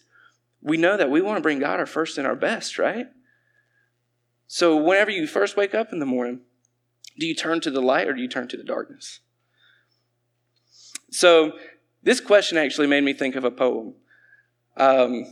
we 0.61 0.77
know 0.77 0.95
that 0.95 1.09
we 1.09 1.23
want 1.23 1.37
to 1.37 1.41
bring 1.41 1.57
God 1.57 1.79
our 1.79 1.87
first 1.87 2.19
and 2.19 2.27
our 2.27 2.35
best, 2.35 2.77
right? 2.77 3.07
So 4.45 4.77
whenever 4.77 5.09
you 5.09 5.25
first 5.25 5.57
wake 5.57 5.73
up 5.73 5.91
in 5.91 5.97
the 5.97 6.05
morning, 6.05 6.41
do 7.19 7.25
you 7.25 7.35
turn 7.35 7.61
to 7.61 7.71
the 7.71 7.81
light 7.81 8.07
or 8.07 8.13
do 8.13 8.21
you 8.21 8.27
turn 8.27 8.47
to 8.49 8.57
the 8.57 8.63
darkness? 8.63 9.19
So 11.11 11.53
this 12.03 12.19
question 12.19 12.57
actually 12.57 12.87
made 12.87 13.03
me 13.03 13.13
think 13.13 13.35
of 13.35 13.43
a 13.43 13.51
poem. 13.51 13.95
Um, 14.77 15.25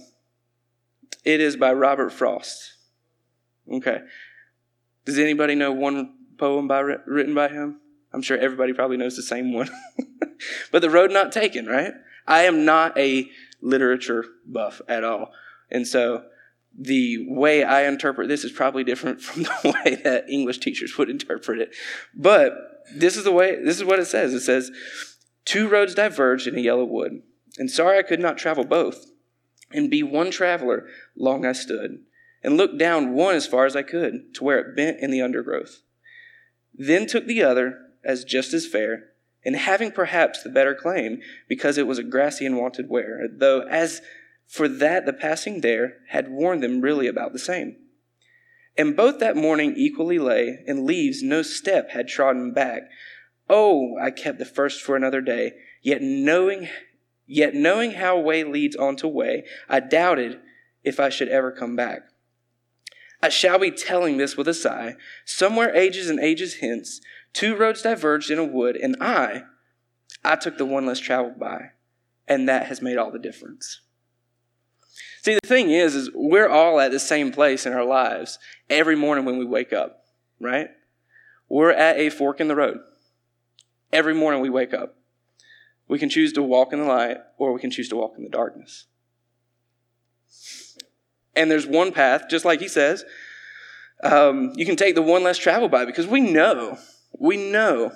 it 1.24 1.40
is 1.40 1.56
by 1.56 1.74
Robert 1.74 2.12
Frost. 2.12 2.74
Okay. 3.72 4.00
Does 5.06 5.18
anybody 5.18 5.56
know 5.56 5.72
one 5.72 6.14
poem 6.38 6.68
by, 6.68 6.80
written 6.80 7.34
by 7.34 7.50
him? 7.50 7.80
I'm 8.12 8.22
sure 8.22 8.38
everybody 8.38 8.74
probably 8.74 8.98
knows 8.98 9.16
the 9.16 9.24
same 9.24 9.54
one. 9.54 9.70
but 10.72 10.82
the 10.82 10.90
road 10.90 11.12
not 11.12 11.32
taken, 11.32 11.66
right? 11.66 11.94
I 12.28 12.44
am 12.44 12.66
not 12.66 12.98
a 12.98 13.30
literature 13.62 14.26
buff 14.46 14.82
at 14.88 15.04
all. 15.04 15.32
And 15.72 15.88
so 15.88 16.24
the 16.78 17.26
way 17.28 17.64
I 17.64 17.84
interpret 17.84 18.28
this 18.28 18.44
is 18.44 18.52
probably 18.52 18.84
different 18.84 19.22
from 19.22 19.44
the 19.44 19.76
way 19.86 19.96
that 20.04 20.30
English 20.30 20.60
teachers 20.60 20.98
would 20.98 21.10
interpret 21.10 21.60
it. 21.60 21.76
But 22.16 22.54
this 22.96 23.18
is 23.18 23.24
the 23.24 23.32
way, 23.32 23.62
this 23.64 23.78
is 23.78 23.84
what 23.84 24.00
it 24.00 24.06
says. 24.06 24.34
It 24.34 24.42
says, 24.42 24.72
Two 25.46 25.68
roads 25.68 25.96
diverged 25.96 26.48
in 26.48 26.58
a 26.58 26.62
yellow 26.62 26.86
wood, 26.86 27.24
and 27.58 27.72
sorry 27.72 27.98
I 27.98 28.04
could 28.04 28.20
not 28.20 28.38
travel 28.38 28.64
both. 28.64 29.06
And 29.72 29.90
be 29.90 30.02
one 30.02 30.32
traveler, 30.32 30.88
long 31.16 31.46
I 31.46 31.52
stood, 31.52 32.00
and 32.44 32.58
looked 32.58 32.80
down 32.80 33.14
one 33.14 33.36
as 33.36 33.46
far 33.46 33.66
as 33.66 33.76
I 33.76 33.84
could, 33.84 34.34
to 34.36 34.44
where 34.44 34.60
it 34.60 34.76
bent 34.76 35.00
in 35.00 35.12
the 35.12 35.22
undergrowth. 35.22 35.82
Then 36.74 37.06
took 37.06 37.26
the 37.26 37.44
other, 37.44 37.78
as 38.04 38.24
just 38.24 38.54
as 38.54 38.66
fair, 38.66 39.10
and 39.46 39.56
having 39.56 39.92
perhaps 39.92 40.42
the 40.42 40.50
better 40.50 40.74
claim, 40.74 41.22
because 41.48 41.78
it 41.78 41.88
was 41.88 42.00
a 42.00 42.04
grassy 42.04 42.46
and 42.46 42.58
wanted 42.58 42.90
wear, 42.90 43.28
though 43.32 43.62
as 43.70 44.02
for 44.50 44.68
that 44.68 45.06
the 45.06 45.14
passing 45.14 45.62
there 45.62 45.98
had 46.10 46.30
warned 46.30 46.62
them 46.64 46.82
really 46.82 47.08
about 47.08 47.32
the 47.32 47.40
same. 47.40 47.78
And 48.78 48.98
both 48.98 49.20
that 49.20 49.38
morning 49.38 49.76
equally 49.78 50.20
lay, 50.20 50.64
and 50.68 50.86
leaves 50.86 51.22
no 51.22 51.42
step 51.42 51.92
had 51.92 52.08
trodden 52.08 52.54
back. 52.54 52.84
Oh, 53.48 53.98
I 54.02 54.12
kept 54.12 54.40
the 54.40 54.46
first 54.46 54.82
for 54.82 54.96
another 54.96 55.22
day, 55.22 55.54
yet 55.82 56.02
knowing 56.02 56.68
yet 57.32 57.54
knowing 57.54 57.92
how 57.92 58.20
way 58.20 58.44
leads 58.44 58.76
on 58.76 58.96
to 58.96 59.08
way, 59.08 59.46
I 59.70 59.80
doubted 59.82 60.40
if 60.84 61.00
I 61.00 61.10
should 61.10 61.30
ever 61.30 61.52
come 61.52 61.76
back. 61.76 62.02
I 63.22 63.30
shall 63.30 63.60
be 63.60 63.70
telling 63.70 64.18
this 64.18 64.36
with 64.36 64.48
a 64.48 64.54
sigh. 64.54 64.96
Somewhere 65.26 65.76
ages 65.76 66.10
and 66.10 66.20
ages 66.20 66.56
hence, 66.56 67.02
Two 67.34 67.56
roads 67.56 67.82
diverged 67.82 68.32
in 68.32 68.40
a 68.40 68.44
wood, 68.44 68.76
and 68.76 68.96
I, 69.00 69.44
I 70.24 70.36
took 70.36 70.58
the 70.58 70.66
one 70.66 70.86
less 70.86 71.00
traveled 71.00 71.40
by. 71.40 71.72
And 72.28 72.48
that 72.48 72.68
has 72.68 72.82
made 72.82 72.98
all 72.98 73.12
the 73.12 73.20
difference. 73.20 73.82
See, 75.22 75.38
the 75.42 75.48
thing 75.48 75.70
is, 75.72 75.96
is 75.96 76.10
we're 76.14 76.48
all 76.48 76.80
at 76.80 76.92
the 76.92 77.00
same 77.00 77.32
place 77.32 77.66
in 77.66 77.74
our 77.74 77.84
lives 77.84 78.40
every 78.70 78.96
morning 78.96 79.26
when 79.26 79.38
we 79.38 79.46
wake 79.46 79.74
up, 79.74 80.04
right? 80.40 80.70
We're 81.50 81.72
at 81.72 81.98
a 81.98 82.10
fork 82.10 82.40
in 82.40 82.48
the 82.48 82.56
road. 82.56 82.80
Every 83.92 84.14
morning 84.14 84.42
we 84.42 84.50
wake 84.50 84.74
up. 84.74 84.96
We 85.88 86.00
can 86.00 86.10
choose 86.10 86.32
to 86.34 86.44
walk 86.44 86.72
in 86.72 86.80
the 86.80 86.86
light 86.86 87.18
or 87.38 87.52
we 87.52 87.60
can 87.60 87.72
choose 87.72 87.90
to 87.90 87.96
walk 87.96 88.14
in 88.18 88.24
the 88.24 88.30
darkness. 88.30 88.86
And 91.36 91.50
there's 91.50 91.66
one 91.66 91.92
path, 91.92 92.26
just 92.30 92.46
like 92.46 92.60
he 92.60 92.68
says, 92.68 93.04
um, 94.04 94.54
you 94.56 94.66
can 94.66 94.76
take 94.76 94.96
the 94.96 95.02
one 95.02 95.24
less 95.24 95.38
traveled 95.38 95.72
by 95.72 95.86
because 95.86 96.08
we 96.08 96.22
know 96.22 96.78
we 97.18 97.38
know 97.38 97.92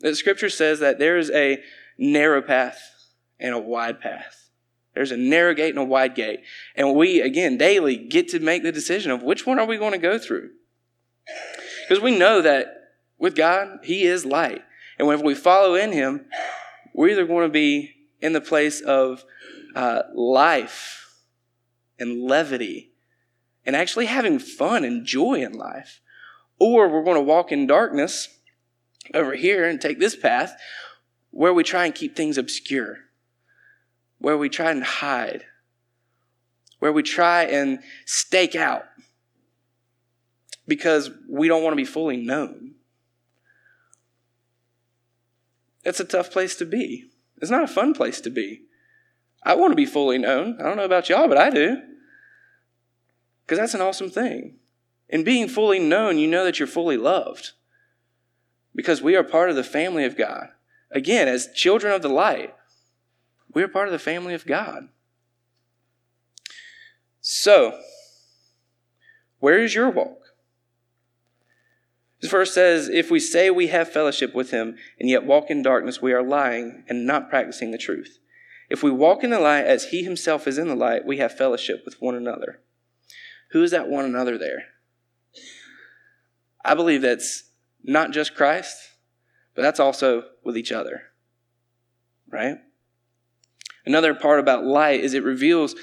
that 0.00 0.16
Scripture 0.16 0.48
says 0.48 0.80
that 0.80 0.98
there 0.98 1.18
is 1.18 1.30
a 1.30 1.62
narrow 1.98 2.42
path 2.42 2.80
and 3.38 3.54
a 3.54 3.58
wide 3.58 4.00
path. 4.00 4.47
There's 4.98 5.12
a 5.12 5.16
narrow 5.16 5.54
gate 5.54 5.70
and 5.70 5.78
a 5.78 5.84
wide 5.84 6.16
gate. 6.16 6.40
And 6.74 6.96
we, 6.96 7.20
again, 7.20 7.56
daily 7.56 7.96
get 7.96 8.26
to 8.30 8.40
make 8.40 8.64
the 8.64 8.72
decision 8.72 9.12
of 9.12 9.22
which 9.22 9.46
one 9.46 9.60
are 9.60 9.64
we 9.64 9.76
going 9.76 9.92
to 9.92 9.98
go 9.98 10.18
through. 10.18 10.50
Because 11.88 12.02
we 12.02 12.18
know 12.18 12.42
that 12.42 12.66
with 13.16 13.36
God, 13.36 13.78
He 13.84 14.02
is 14.02 14.26
light. 14.26 14.60
And 14.98 15.06
whenever 15.06 15.22
we 15.22 15.36
follow 15.36 15.76
in 15.76 15.92
Him, 15.92 16.26
we're 16.92 17.10
either 17.10 17.28
going 17.28 17.46
to 17.46 17.52
be 17.52 17.94
in 18.20 18.32
the 18.32 18.40
place 18.40 18.80
of 18.80 19.22
uh, 19.76 20.02
life 20.16 21.14
and 22.00 22.24
levity 22.24 22.90
and 23.64 23.76
actually 23.76 24.06
having 24.06 24.40
fun 24.40 24.82
and 24.82 25.06
joy 25.06 25.34
in 25.34 25.52
life, 25.52 26.00
or 26.58 26.88
we're 26.88 27.04
going 27.04 27.14
to 27.14 27.22
walk 27.22 27.52
in 27.52 27.68
darkness 27.68 28.36
over 29.14 29.36
here 29.36 29.64
and 29.64 29.80
take 29.80 30.00
this 30.00 30.16
path 30.16 30.56
where 31.30 31.54
we 31.54 31.62
try 31.62 31.84
and 31.84 31.94
keep 31.94 32.16
things 32.16 32.36
obscure, 32.36 32.96
where 34.18 34.36
we 34.36 34.48
try 34.48 34.70
and 34.70 34.84
hide, 34.84 35.44
where 36.78 36.92
we 36.92 37.02
try 37.02 37.44
and 37.44 37.80
stake 38.04 38.54
out 38.54 38.84
because 40.66 41.10
we 41.28 41.48
don't 41.48 41.62
want 41.62 41.72
to 41.72 41.76
be 41.76 41.84
fully 41.84 42.16
known. 42.16 42.74
It's 45.84 46.00
a 46.00 46.04
tough 46.04 46.30
place 46.30 46.54
to 46.56 46.66
be. 46.66 47.10
It's 47.40 47.50
not 47.50 47.64
a 47.64 47.68
fun 47.68 47.94
place 47.94 48.20
to 48.20 48.30
be. 48.30 48.62
I 49.42 49.54
want 49.54 49.72
to 49.72 49.76
be 49.76 49.86
fully 49.86 50.18
known. 50.18 50.58
I 50.60 50.64
don't 50.64 50.76
know 50.76 50.84
about 50.84 51.08
y'all, 51.08 51.28
but 51.28 51.38
I 51.38 51.50
do. 51.50 51.80
Because 53.44 53.58
that's 53.58 53.74
an 53.74 53.80
awesome 53.80 54.10
thing. 54.10 54.56
In 55.08 55.24
being 55.24 55.48
fully 55.48 55.78
known, 55.78 56.18
you 56.18 56.26
know 56.28 56.44
that 56.44 56.58
you're 56.58 56.68
fully 56.68 56.98
loved. 56.98 57.52
Because 58.74 59.00
we 59.00 59.16
are 59.16 59.24
part 59.24 59.48
of 59.48 59.56
the 59.56 59.64
family 59.64 60.04
of 60.04 60.18
God. 60.18 60.48
Again, 60.90 61.28
as 61.28 61.48
children 61.54 61.94
of 61.94 62.02
the 62.02 62.08
light, 62.08 62.54
we 63.54 63.62
are 63.62 63.68
part 63.68 63.88
of 63.88 63.92
the 63.92 63.98
family 63.98 64.34
of 64.34 64.46
God. 64.46 64.88
So, 67.20 67.78
where 69.40 69.62
is 69.62 69.74
your 69.74 69.90
walk? 69.90 70.18
This 72.20 72.30
verse 72.30 72.52
says, 72.52 72.88
If 72.88 73.10
we 73.10 73.20
say 73.20 73.50
we 73.50 73.68
have 73.68 73.92
fellowship 73.92 74.34
with 74.34 74.50
him 74.50 74.76
and 74.98 75.08
yet 75.08 75.24
walk 75.24 75.50
in 75.50 75.62
darkness, 75.62 76.02
we 76.02 76.12
are 76.12 76.22
lying 76.22 76.84
and 76.88 77.06
not 77.06 77.30
practicing 77.30 77.70
the 77.70 77.78
truth. 77.78 78.18
If 78.68 78.82
we 78.82 78.90
walk 78.90 79.24
in 79.24 79.30
the 79.30 79.38
light 79.38 79.64
as 79.64 79.86
he 79.86 80.02
himself 80.02 80.46
is 80.46 80.58
in 80.58 80.68
the 80.68 80.74
light, 80.74 81.06
we 81.06 81.18
have 81.18 81.36
fellowship 81.36 81.82
with 81.84 82.00
one 82.00 82.14
another. 82.14 82.60
Who 83.52 83.62
is 83.62 83.70
that 83.70 83.88
one 83.88 84.04
another 84.04 84.36
there? 84.36 84.64
I 86.64 86.74
believe 86.74 87.02
that's 87.02 87.44
not 87.82 88.10
just 88.10 88.34
Christ, 88.34 88.76
but 89.54 89.62
that's 89.62 89.80
also 89.80 90.24
with 90.44 90.56
each 90.56 90.72
other. 90.72 91.02
Right? 92.30 92.58
Another 93.88 94.12
part 94.12 94.38
about 94.38 94.66
light 94.66 95.00
is 95.00 95.14
it 95.14 95.24
reveals 95.24 95.74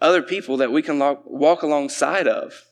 other 0.00 0.22
people 0.22 0.56
that 0.58 0.70
we 0.70 0.82
can 0.82 1.00
walk 1.24 1.62
alongside 1.62 2.28
of 2.28 2.62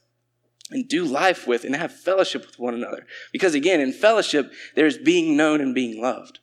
and 0.70 0.88
do 0.88 1.04
life 1.04 1.48
with 1.48 1.64
and 1.64 1.74
have 1.74 1.92
fellowship 1.92 2.46
with 2.46 2.60
one 2.60 2.72
another. 2.72 3.04
Because 3.32 3.56
again, 3.56 3.80
in 3.80 3.92
fellowship, 3.92 4.52
there's 4.76 4.96
being 4.96 5.36
known 5.36 5.60
and 5.60 5.74
being 5.74 6.00
loved. 6.00 6.38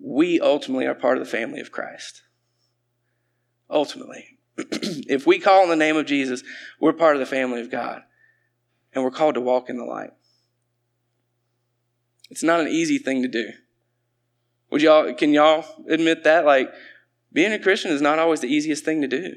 We 0.00 0.38
ultimately 0.38 0.86
are 0.86 0.94
part 0.94 1.18
of 1.18 1.24
the 1.24 1.30
family 1.30 1.58
of 1.58 1.72
Christ. 1.72 2.22
Ultimately. 3.68 4.38
if 4.56 5.26
we 5.26 5.40
call 5.40 5.64
on 5.64 5.68
the 5.68 5.74
name 5.74 5.96
of 5.96 6.06
Jesus, 6.06 6.44
we're 6.80 6.92
part 6.92 7.16
of 7.16 7.20
the 7.20 7.26
family 7.26 7.60
of 7.60 7.72
God. 7.72 8.02
And 8.92 9.02
we're 9.02 9.10
called 9.10 9.34
to 9.34 9.40
walk 9.40 9.68
in 9.68 9.78
the 9.78 9.84
light. 9.84 10.10
It's 12.30 12.44
not 12.44 12.60
an 12.60 12.68
easy 12.68 12.98
thing 12.98 13.22
to 13.22 13.28
do. 13.28 13.48
Would 14.70 14.82
y'all 14.82 15.12
can 15.14 15.32
y'all 15.32 15.64
admit 15.88 16.24
that? 16.24 16.44
Like 16.44 16.70
being 17.32 17.52
a 17.52 17.58
Christian 17.58 17.90
is 17.90 18.02
not 18.02 18.18
always 18.18 18.40
the 18.40 18.48
easiest 18.48 18.84
thing 18.84 19.02
to 19.02 19.08
do 19.08 19.36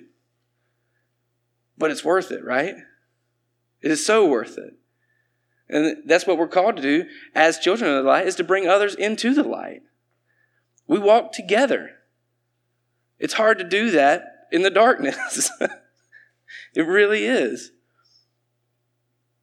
but 1.80 1.90
it's 1.90 2.04
worth 2.04 2.32
it, 2.32 2.44
right? 2.44 2.76
It 3.82 3.90
is 3.90 4.06
so 4.06 4.28
worth 4.28 4.58
it. 4.58 4.74
And 5.70 6.04
that's 6.06 6.28
what 6.28 6.38
we're 6.38 6.48
called 6.48 6.76
to 6.76 6.82
do 6.82 7.06
as 7.34 7.58
children 7.58 7.90
of 7.90 8.04
the 8.04 8.10
light 8.10 8.28
is 8.28 8.36
to 8.36 8.44
bring 8.44 8.68
others 8.68 8.94
into 8.96 9.34
the 9.34 9.44
light. 9.44 9.82
We 10.88 11.00
walk 11.00 11.32
together. 11.32 11.92
It's 13.18 13.36
hard 13.36 13.58
to 13.60 13.64
do 13.64 13.92
that 13.92 14.48
in 14.52 14.62
the 14.62 14.70
darkness. 14.70 15.50
it 16.76 16.82
really 16.82 17.26
is. 17.26 17.72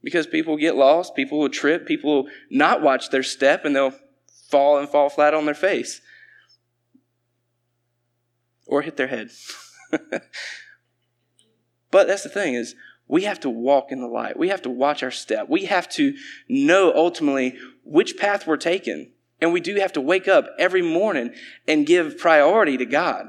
Because 0.03 0.27
people 0.27 0.57
get 0.57 0.77
lost, 0.77 1.17
people 1.17 1.39
will 1.39 1.49
trip, 1.49 1.87
people 1.87 2.15
will 2.15 2.31
not 2.51 2.83
watch 2.83 3.11
their 3.11 3.23
step, 3.23 3.65
and 3.65 3.75
they'll 3.75 3.95
fall 4.57 4.79
and 4.79 4.89
fall 4.89 5.09
flat 5.09 5.35
on 5.35 5.45
their 5.45 5.55
face 5.55 6.01
or 8.67 8.83
hit 8.83 8.97
their 8.97 9.09
head. 9.09 9.31
But 11.91 12.09
that's 12.09 12.25
the 12.25 12.29
thing 12.29 12.55
is 12.55 12.75
we 13.09 13.23
have 13.23 13.41
to 13.41 13.49
walk 13.49 13.91
in 13.91 14.01
the 14.01 14.07
light. 14.07 14.39
We 14.39 14.49
have 14.49 14.63
to 14.63 14.69
watch 14.69 15.03
our 15.03 15.11
step. 15.11 15.49
We 15.49 15.65
have 15.65 15.89
to 15.91 16.15
know 16.47 16.93
ultimately 16.95 17.57
which 17.85 18.19
path 18.19 18.47
we're 18.47 18.59
taking. 18.59 19.13
And 19.41 19.53
we 19.53 19.61
do 19.61 19.77
have 19.77 19.95
to 19.95 20.01
wake 20.03 20.29
up 20.29 20.47
every 20.59 20.83
morning 20.83 21.33
and 21.67 21.87
give 21.87 22.19
priority 22.19 22.77
to 22.77 22.85
God, 22.85 23.27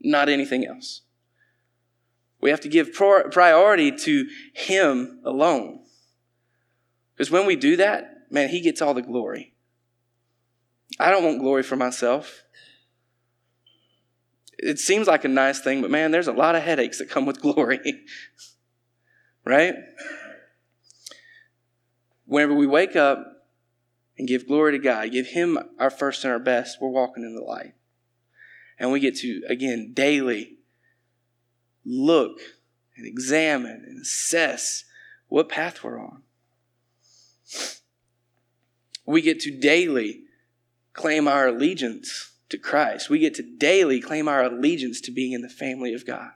not 0.00 0.28
anything 0.28 0.66
else. 0.66 1.02
We 2.40 2.50
have 2.50 2.60
to 2.60 2.68
give 2.68 2.92
priority 2.92 3.90
to 3.90 4.28
Him 4.54 5.20
alone. 5.24 5.80
Because 7.14 7.32
when 7.32 7.46
we 7.46 7.56
do 7.56 7.76
that, 7.76 8.30
man, 8.30 8.48
He 8.48 8.60
gets 8.60 8.80
all 8.80 8.94
the 8.94 9.02
glory. 9.02 9.54
I 11.00 11.10
don't 11.10 11.24
want 11.24 11.40
glory 11.40 11.62
for 11.62 11.76
myself 11.76 12.44
it 14.62 14.78
seems 14.78 15.06
like 15.06 15.24
a 15.24 15.28
nice 15.28 15.60
thing, 15.60 15.80
but 15.80 15.90
man, 15.90 16.10
there's 16.10 16.28
a 16.28 16.32
lot 16.32 16.54
of 16.54 16.62
headaches 16.62 16.98
that 16.98 17.10
come 17.10 17.26
with 17.26 17.40
glory. 17.42 17.80
right? 19.44 19.74
Whenever 22.26 22.54
we 22.54 22.66
wake 22.66 22.94
up 22.94 23.24
and 24.18 24.28
give 24.28 24.46
glory 24.46 24.72
to 24.72 24.78
God, 24.78 25.10
give 25.10 25.28
Him 25.28 25.58
our 25.78 25.90
first 25.90 26.24
and 26.24 26.32
our 26.32 26.38
best, 26.38 26.78
we're 26.80 26.90
walking 26.90 27.24
in 27.24 27.34
the 27.34 27.42
light. 27.42 27.74
And 28.78 28.92
we 28.92 29.00
get 29.00 29.16
to, 29.16 29.42
again, 29.48 29.92
daily 29.94 30.58
look 31.84 32.38
and 32.96 33.06
examine 33.06 33.84
and 33.86 34.02
assess 34.02 34.84
what 35.28 35.48
path 35.48 35.82
we're 35.82 36.00
on. 36.00 36.22
We 39.06 39.22
get 39.22 39.40
to 39.40 39.58
daily 39.58 40.24
claim 40.92 41.28
our 41.28 41.48
allegiance 41.48 42.32
to 42.48 42.58
Christ. 42.58 43.08
We 43.08 43.18
get 43.18 43.34
to 43.36 43.42
daily 43.42 44.00
claim 44.00 44.28
our 44.28 44.42
allegiance 44.42 45.00
to 45.02 45.12
being 45.12 45.32
in 45.32 45.42
the 45.42 45.48
family 45.48 45.94
of 45.94 46.06
God. 46.06 46.30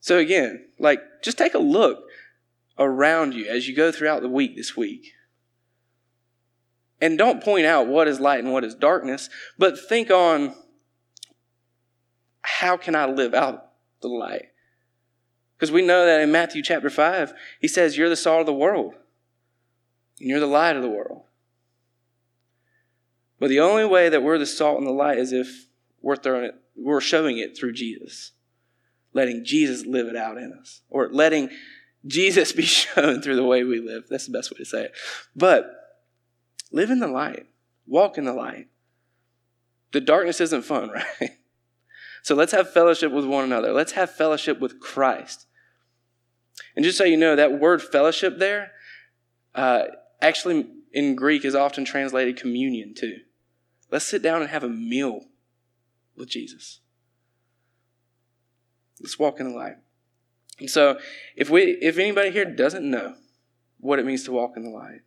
So, 0.00 0.18
again, 0.18 0.66
like, 0.78 1.00
just 1.22 1.38
take 1.38 1.54
a 1.54 1.58
look 1.58 2.04
around 2.78 3.34
you 3.34 3.46
as 3.46 3.68
you 3.68 3.74
go 3.74 3.90
throughout 3.90 4.22
the 4.22 4.28
week 4.28 4.56
this 4.56 4.76
week. 4.76 5.12
And 7.00 7.16
don't 7.16 7.42
point 7.42 7.66
out 7.66 7.86
what 7.86 8.08
is 8.08 8.20
light 8.20 8.42
and 8.42 8.52
what 8.52 8.64
is 8.64 8.74
darkness, 8.74 9.30
but 9.58 9.78
think 9.78 10.10
on 10.10 10.54
how 12.42 12.76
can 12.76 12.94
I 12.94 13.06
live 13.06 13.34
out 13.34 13.70
the 14.02 14.08
light? 14.08 14.46
Because 15.56 15.72
we 15.72 15.82
know 15.82 16.04
that 16.04 16.20
in 16.20 16.30
Matthew 16.30 16.62
chapter 16.62 16.90
5, 16.90 17.32
he 17.60 17.68
says, 17.68 17.96
You're 17.96 18.08
the 18.08 18.16
salt 18.16 18.40
of 18.40 18.46
the 18.46 18.52
world, 18.52 18.94
and 20.20 20.28
you're 20.28 20.40
the 20.40 20.46
light 20.46 20.76
of 20.76 20.82
the 20.82 20.90
world. 20.90 21.22
But 23.44 23.50
the 23.50 23.60
only 23.60 23.84
way 23.84 24.08
that 24.08 24.22
we're 24.22 24.38
the 24.38 24.46
salt 24.46 24.78
and 24.78 24.86
the 24.86 24.90
light 24.90 25.18
is 25.18 25.30
if 25.30 25.66
we're 26.00 26.16
throwing 26.16 26.46
it, 26.46 26.54
we're 26.74 27.02
showing 27.02 27.36
it 27.36 27.54
through 27.54 27.74
Jesus. 27.74 28.32
Letting 29.12 29.44
Jesus 29.44 29.84
live 29.84 30.06
it 30.06 30.16
out 30.16 30.38
in 30.38 30.50
us. 30.58 30.80
Or 30.88 31.10
letting 31.12 31.50
Jesus 32.06 32.52
be 32.56 32.62
shown 32.62 33.20
through 33.20 33.36
the 33.36 33.44
way 33.44 33.62
we 33.62 33.80
live. 33.80 34.04
That's 34.08 34.24
the 34.24 34.32
best 34.32 34.50
way 34.50 34.56
to 34.56 34.64
say 34.64 34.84
it. 34.84 34.92
But 35.36 35.70
live 36.72 36.88
in 36.88 37.00
the 37.00 37.06
light. 37.06 37.44
Walk 37.86 38.16
in 38.16 38.24
the 38.24 38.32
light. 38.32 38.68
The 39.92 40.00
darkness 40.00 40.40
isn't 40.40 40.62
fun, 40.62 40.88
right? 41.20 41.32
So 42.22 42.34
let's 42.34 42.52
have 42.52 42.72
fellowship 42.72 43.12
with 43.12 43.26
one 43.26 43.44
another. 43.44 43.74
Let's 43.74 43.92
have 43.92 44.10
fellowship 44.10 44.58
with 44.58 44.80
Christ. 44.80 45.46
And 46.74 46.82
just 46.82 46.96
so 46.96 47.04
you 47.04 47.18
know, 47.18 47.36
that 47.36 47.60
word 47.60 47.82
fellowship 47.82 48.38
there, 48.38 48.70
uh, 49.54 49.82
actually 50.22 50.66
in 50.94 51.14
Greek 51.14 51.44
is 51.44 51.54
often 51.54 51.84
translated 51.84 52.40
communion 52.40 52.94
too. 52.94 53.18
Let's 53.94 54.06
sit 54.06 54.22
down 54.22 54.42
and 54.42 54.50
have 54.50 54.64
a 54.64 54.68
meal 54.68 55.26
with 56.16 56.28
Jesus. 56.28 56.80
Let's 59.00 59.20
walk 59.20 59.38
in 59.38 59.50
the 59.50 59.54
light. 59.54 59.76
And 60.58 60.68
so, 60.68 60.98
if 61.36 61.48
we, 61.48 61.78
if 61.80 61.96
anybody 61.96 62.32
here 62.32 62.44
doesn't 62.44 62.90
know 62.90 63.14
what 63.78 64.00
it 64.00 64.04
means 64.04 64.24
to 64.24 64.32
walk 64.32 64.56
in 64.56 64.64
the 64.64 64.70
light, 64.70 65.02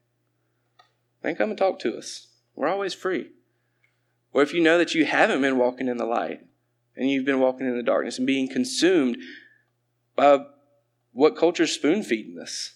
then 1.22 1.36
come 1.36 1.50
and 1.50 1.58
talk 1.58 1.80
to 1.80 1.98
us. 1.98 2.28
We're 2.56 2.70
always 2.70 2.94
free. 2.94 3.32
Or 4.32 4.42
if 4.42 4.54
you 4.54 4.64
know 4.64 4.78
that 4.78 4.96
you 4.96 5.04
haven't 5.04 5.42
been 5.42 5.58
walking 5.58 5.90
in 5.90 5.98
the 5.98 6.06
light 6.06 6.40
and 6.96 7.12
you've 7.12 7.26
been 7.26 7.42
walking 7.42 7.68
in 7.68 7.76
the 7.76 7.84
darkness 7.84 8.18
and 8.18 8.26
being 8.26 8.48
consumed 8.48 9.18
by 10.16 10.46
what 11.12 11.36
culture's 11.36 11.74
spoon 11.74 12.04
feeding 12.04 12.40
us, 12.40 12.76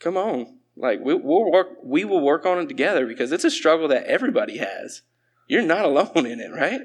Come 0.00 0.18
on. 0.18 0.58
Like 0.76 1.00
we, 1.00 1.14
will 1.14 1.50
work 1.50 1.68
we 1.82 2.04
will 2.04 2.20
work 2.20 2.46
on 2.46 2.58
it 2.58 2.68
together 2.68 3.06
because 3.06 3.32
it's 3.32 3.44
a 3.44 3.50
struggle 3.50 3.88
that 3.88 4.04
everybody 4.04 4.58
has. 4.58 5.02
You're 5.48 5.62
not 5.62 5.84
alone 5.84 6.26
in 6.26 6.40
it, 6.40 6.52
right? 6.52 6.80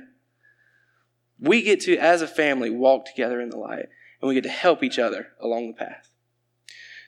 we 1.39 1.62
get 1.62 1.82
to, 1.82 1.97
as 1.97 2.21
a 2.21 2.28
family, 2.28 2.69
walk 2.69 3.06
together 3.06 3.39
in 3.39 3.49
the 3.49 3.58
light 3.58 3.88
and 4.21 4.28
we 4.28 4.34
get 4.34 4.43
to 4.43 4.49
help 4.49 4.84
each 4.84 4.99
other 4.99 5.30
along 5.39 5.67
the 5.67 5.73
path. 5.73 6.12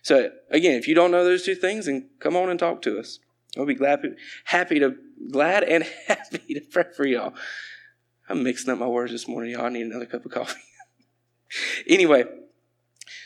So, 0.02 0.32
again, 0.50 0.76
if 0.80 0.88
you 0.88 0.96
don't 0.96 1.12
know 1.12 1.24
those 1.24 1.44
two 1.44 1.56
things, 1.56 1.86
then 1.86 2.10
come 2.20 2.36
on 2.36 2.50
and 2.50 2.60
talk 2.60 2.82
to 2.84 2.98
us. 2.98 3.20
We'll 3.56 3.66
be 3.66 3.76
glad, 3.76 4.02
happy 4.46 4.80
to, 4.80 4.96
glad 5.30 5.64
and 5.64 5.84
happy 6.08 6.54
to 6.54 6.62
pray 6.62 6.86
for 6.96 7.06
y'all. 7.06 7.34
I'm 8.30 8.44
mixing 8.44 8.72
up 8.72 8.80
my 8.80 8.88
words 8.88 9.12
this 9.12 9.28
morning, 9.28 9.52
y'all. 9.52 9.66
I 9.66 9.70
need 9.70 9.86
another 9.86 10.06
cup 10.06 10.26
of 10.26 10.32
coffee. 10.32 10.62
anyway, 11.88 12.24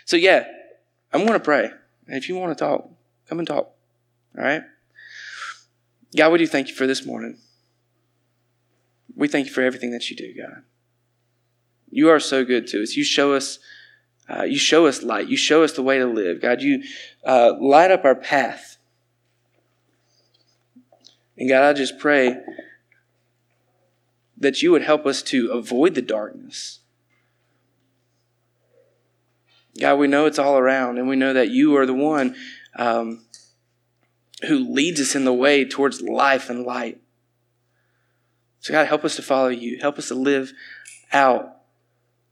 so 0.06 0.18
yeah, 0.18 0.46
I'm 1.14 1.22
going 1.22 1.34
to 1.34 1.40
pray. 1.40 1.70
And 2.08 2.18
if 2.18 2.28
you 2.28 2.36
want 2.36 2.58
to 2.58 2.64
talk, 2.64 2.90
come 3.28 3.40
and 3.40 3.48
talk. 3.48 3.72
All 4.38 4.44
right? 4.44 4.64
God, 6.16 6.32
we 6.32 6.38
do 6.38 6.48
thank 6.48 6.70
you 6.70 6.76
for 6.76 6.88
this 6.88 7.06
morning. 7.06 7.38
We 9.16 9.28
thank 9.28 9.48
you 9.48 9.54
for 9.54 9.62
everything 9.62 9.92
that 9.92 10.10
you 10.10 10.16
do, 10.16 10.34
God. 10.34 10.64
You 11.90 12.10
are 12.10 12.20
so 12.20 12.44
good 12.44 12.68
to 12.68 12.82
us. 12.82 12.96
You 12.96 13.04
show 13.04 13.34
us, 13.34 13.60
uh, 14.30 14.44
you 14.44 14.58
show 14.58 14.88
us 14.88 15.04
light. 15.04 15.28
You 15.28 15.38
show 15.38 15.64
us 15.64 15.74
the 15.74 15.84
way 15.84 15.98
to 15.98 16.06
live, 16.06 16.42
God. 16.42 16.62
You 16.62 16.84
uh, 17.26 17.54
light 17.60 17.92
up 17.92 18.04
our 18.04 18.16
path. 18.16 18.78
And 21.38 21.50
God, 21.50 21.64
I 21.64 21.74
just 21.74 22.00
pray 22.00 22.38
that 24.38 24.62
you 24.62 24.72
would 24.72 24.84
help 24.84 25.06
us 25.06 25.22
to 25.24 25.52
avoid 25.52 25.96
the 25.96 26.02
darkness. 26.02 26.80
God, 29.80 29.96
we 29.96 30.08
know 30.08 30.26
it's 30.26 30.40
all 30.40 30.58
around, 30.58 30.98
and 30.98 31.08
we 31.08 31.18
know 31.18 31.34
that 31.34 31.50
you 31.50 31.76
are 31.76 31.86
the 31.86 31.94
one 31.94 32.36
um, 32.76 33.26
who 34.48 34.74
leads 34.74 35.00
us 35.00 35.16
in 35.16 35.26
the 35.26 35.34
way 35.34 35.66
towards 35.66 36.02
life 36.02 36.50
and 36.50 36.66
light. 36.66 37.02
So, 38.60 38.74
God, 38.74 38.88
help 38.88 39.06
us 39.06 39.16
to 39.18 39.22
follow 39.22 39.50
you. 39.50 39.80
Help 39.80 39.98
us 39.98 40.08
to 40.08 40.16
live 40.16 40.52
out 41.14 41.58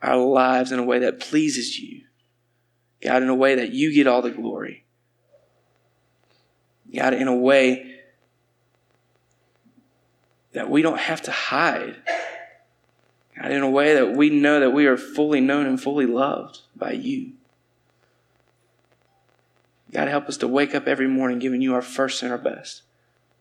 our 0.01 0.17
lives 0.17 0.71
in 0.71 0.79
a 0.79 0.83
way 0.83 0.99
that 0.99 1.19
pleases 1.19 1.79
you. 1.79 2.01
God, 3.01 3.21
in 3.21 3.29
a 3.29 3.35
way 3.35 3.55
that 3.55 3.71
you 3.71 3.93
get 3.93 4.07
all 4.07 4.21
the 4.21 4.31
glory. 4.31 4.83
God, 6.93 7.13
in 7.13 7.27
a 7.27 7.35
way 7.35 7.99
that 10.53 10.69
we 10.69 10.81
don't 10.81 10.99
have 10.99 11.21
to 11.23 11.31
hide. 11.31 11.97
God, 13.39 13.51
in 13.51 13.61
a 13.61 13.69
way 13.69 13.95
that 13.95 14.15
we 14.15 14.29
know 14.29 14.59
that 14.59 14.71
we 14.71 14.85
are 14.85 14.97
fully 14.97 15.41
known 15.41 15.65
and 15.65 15.81
fully 15.81 16.05
loved 16.05 16.59
by 16.75 16.91
you. 16.91 17.33
God, 19.93 20.07
help 20.07 20.27
us 20.27 20.37
to 20.37 20.47
wake 20.47 20.73
up 20.73 20.87
every 20.87 21.07
morning 21.07 21.39
giving 21.39 21.61
you 21.61 21.73
our 21.73 21.81
first 21.81 22.23
and 22.23 22.31
our 22.31 22.37
best. 22.37 22.81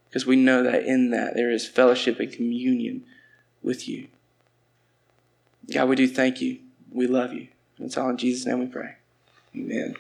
Because 0.09 0.27
we 0.27 0.37
know 0.37 0.63
that 0.63 0.85
in 0.85 1.11
that 1.11 1.35
there 1.35 1.51
is 1.51 1.67
fellowship 1.67 2.21
and 2.21 2.31
communion 2.31 3.05
with 3.63 3.89
you. 3.89 4.09
God, 5.73 5.89
we 5.89 5.97
do 5.97 6.07
thank 6.07 6.41
you. 6.43 6.59
We 6.91 7.07
love 7.07 7.33
you. 7.33 7.49
And 7.79 7.87
it's 7.87 7.97
all 7.97 8.11
in 8.11 8.19
Jesus' 8.19 8.47
name 8.47 8.61
we 8.61 8.67
pray. 8.67 8.97
Amen. 9.57 9.95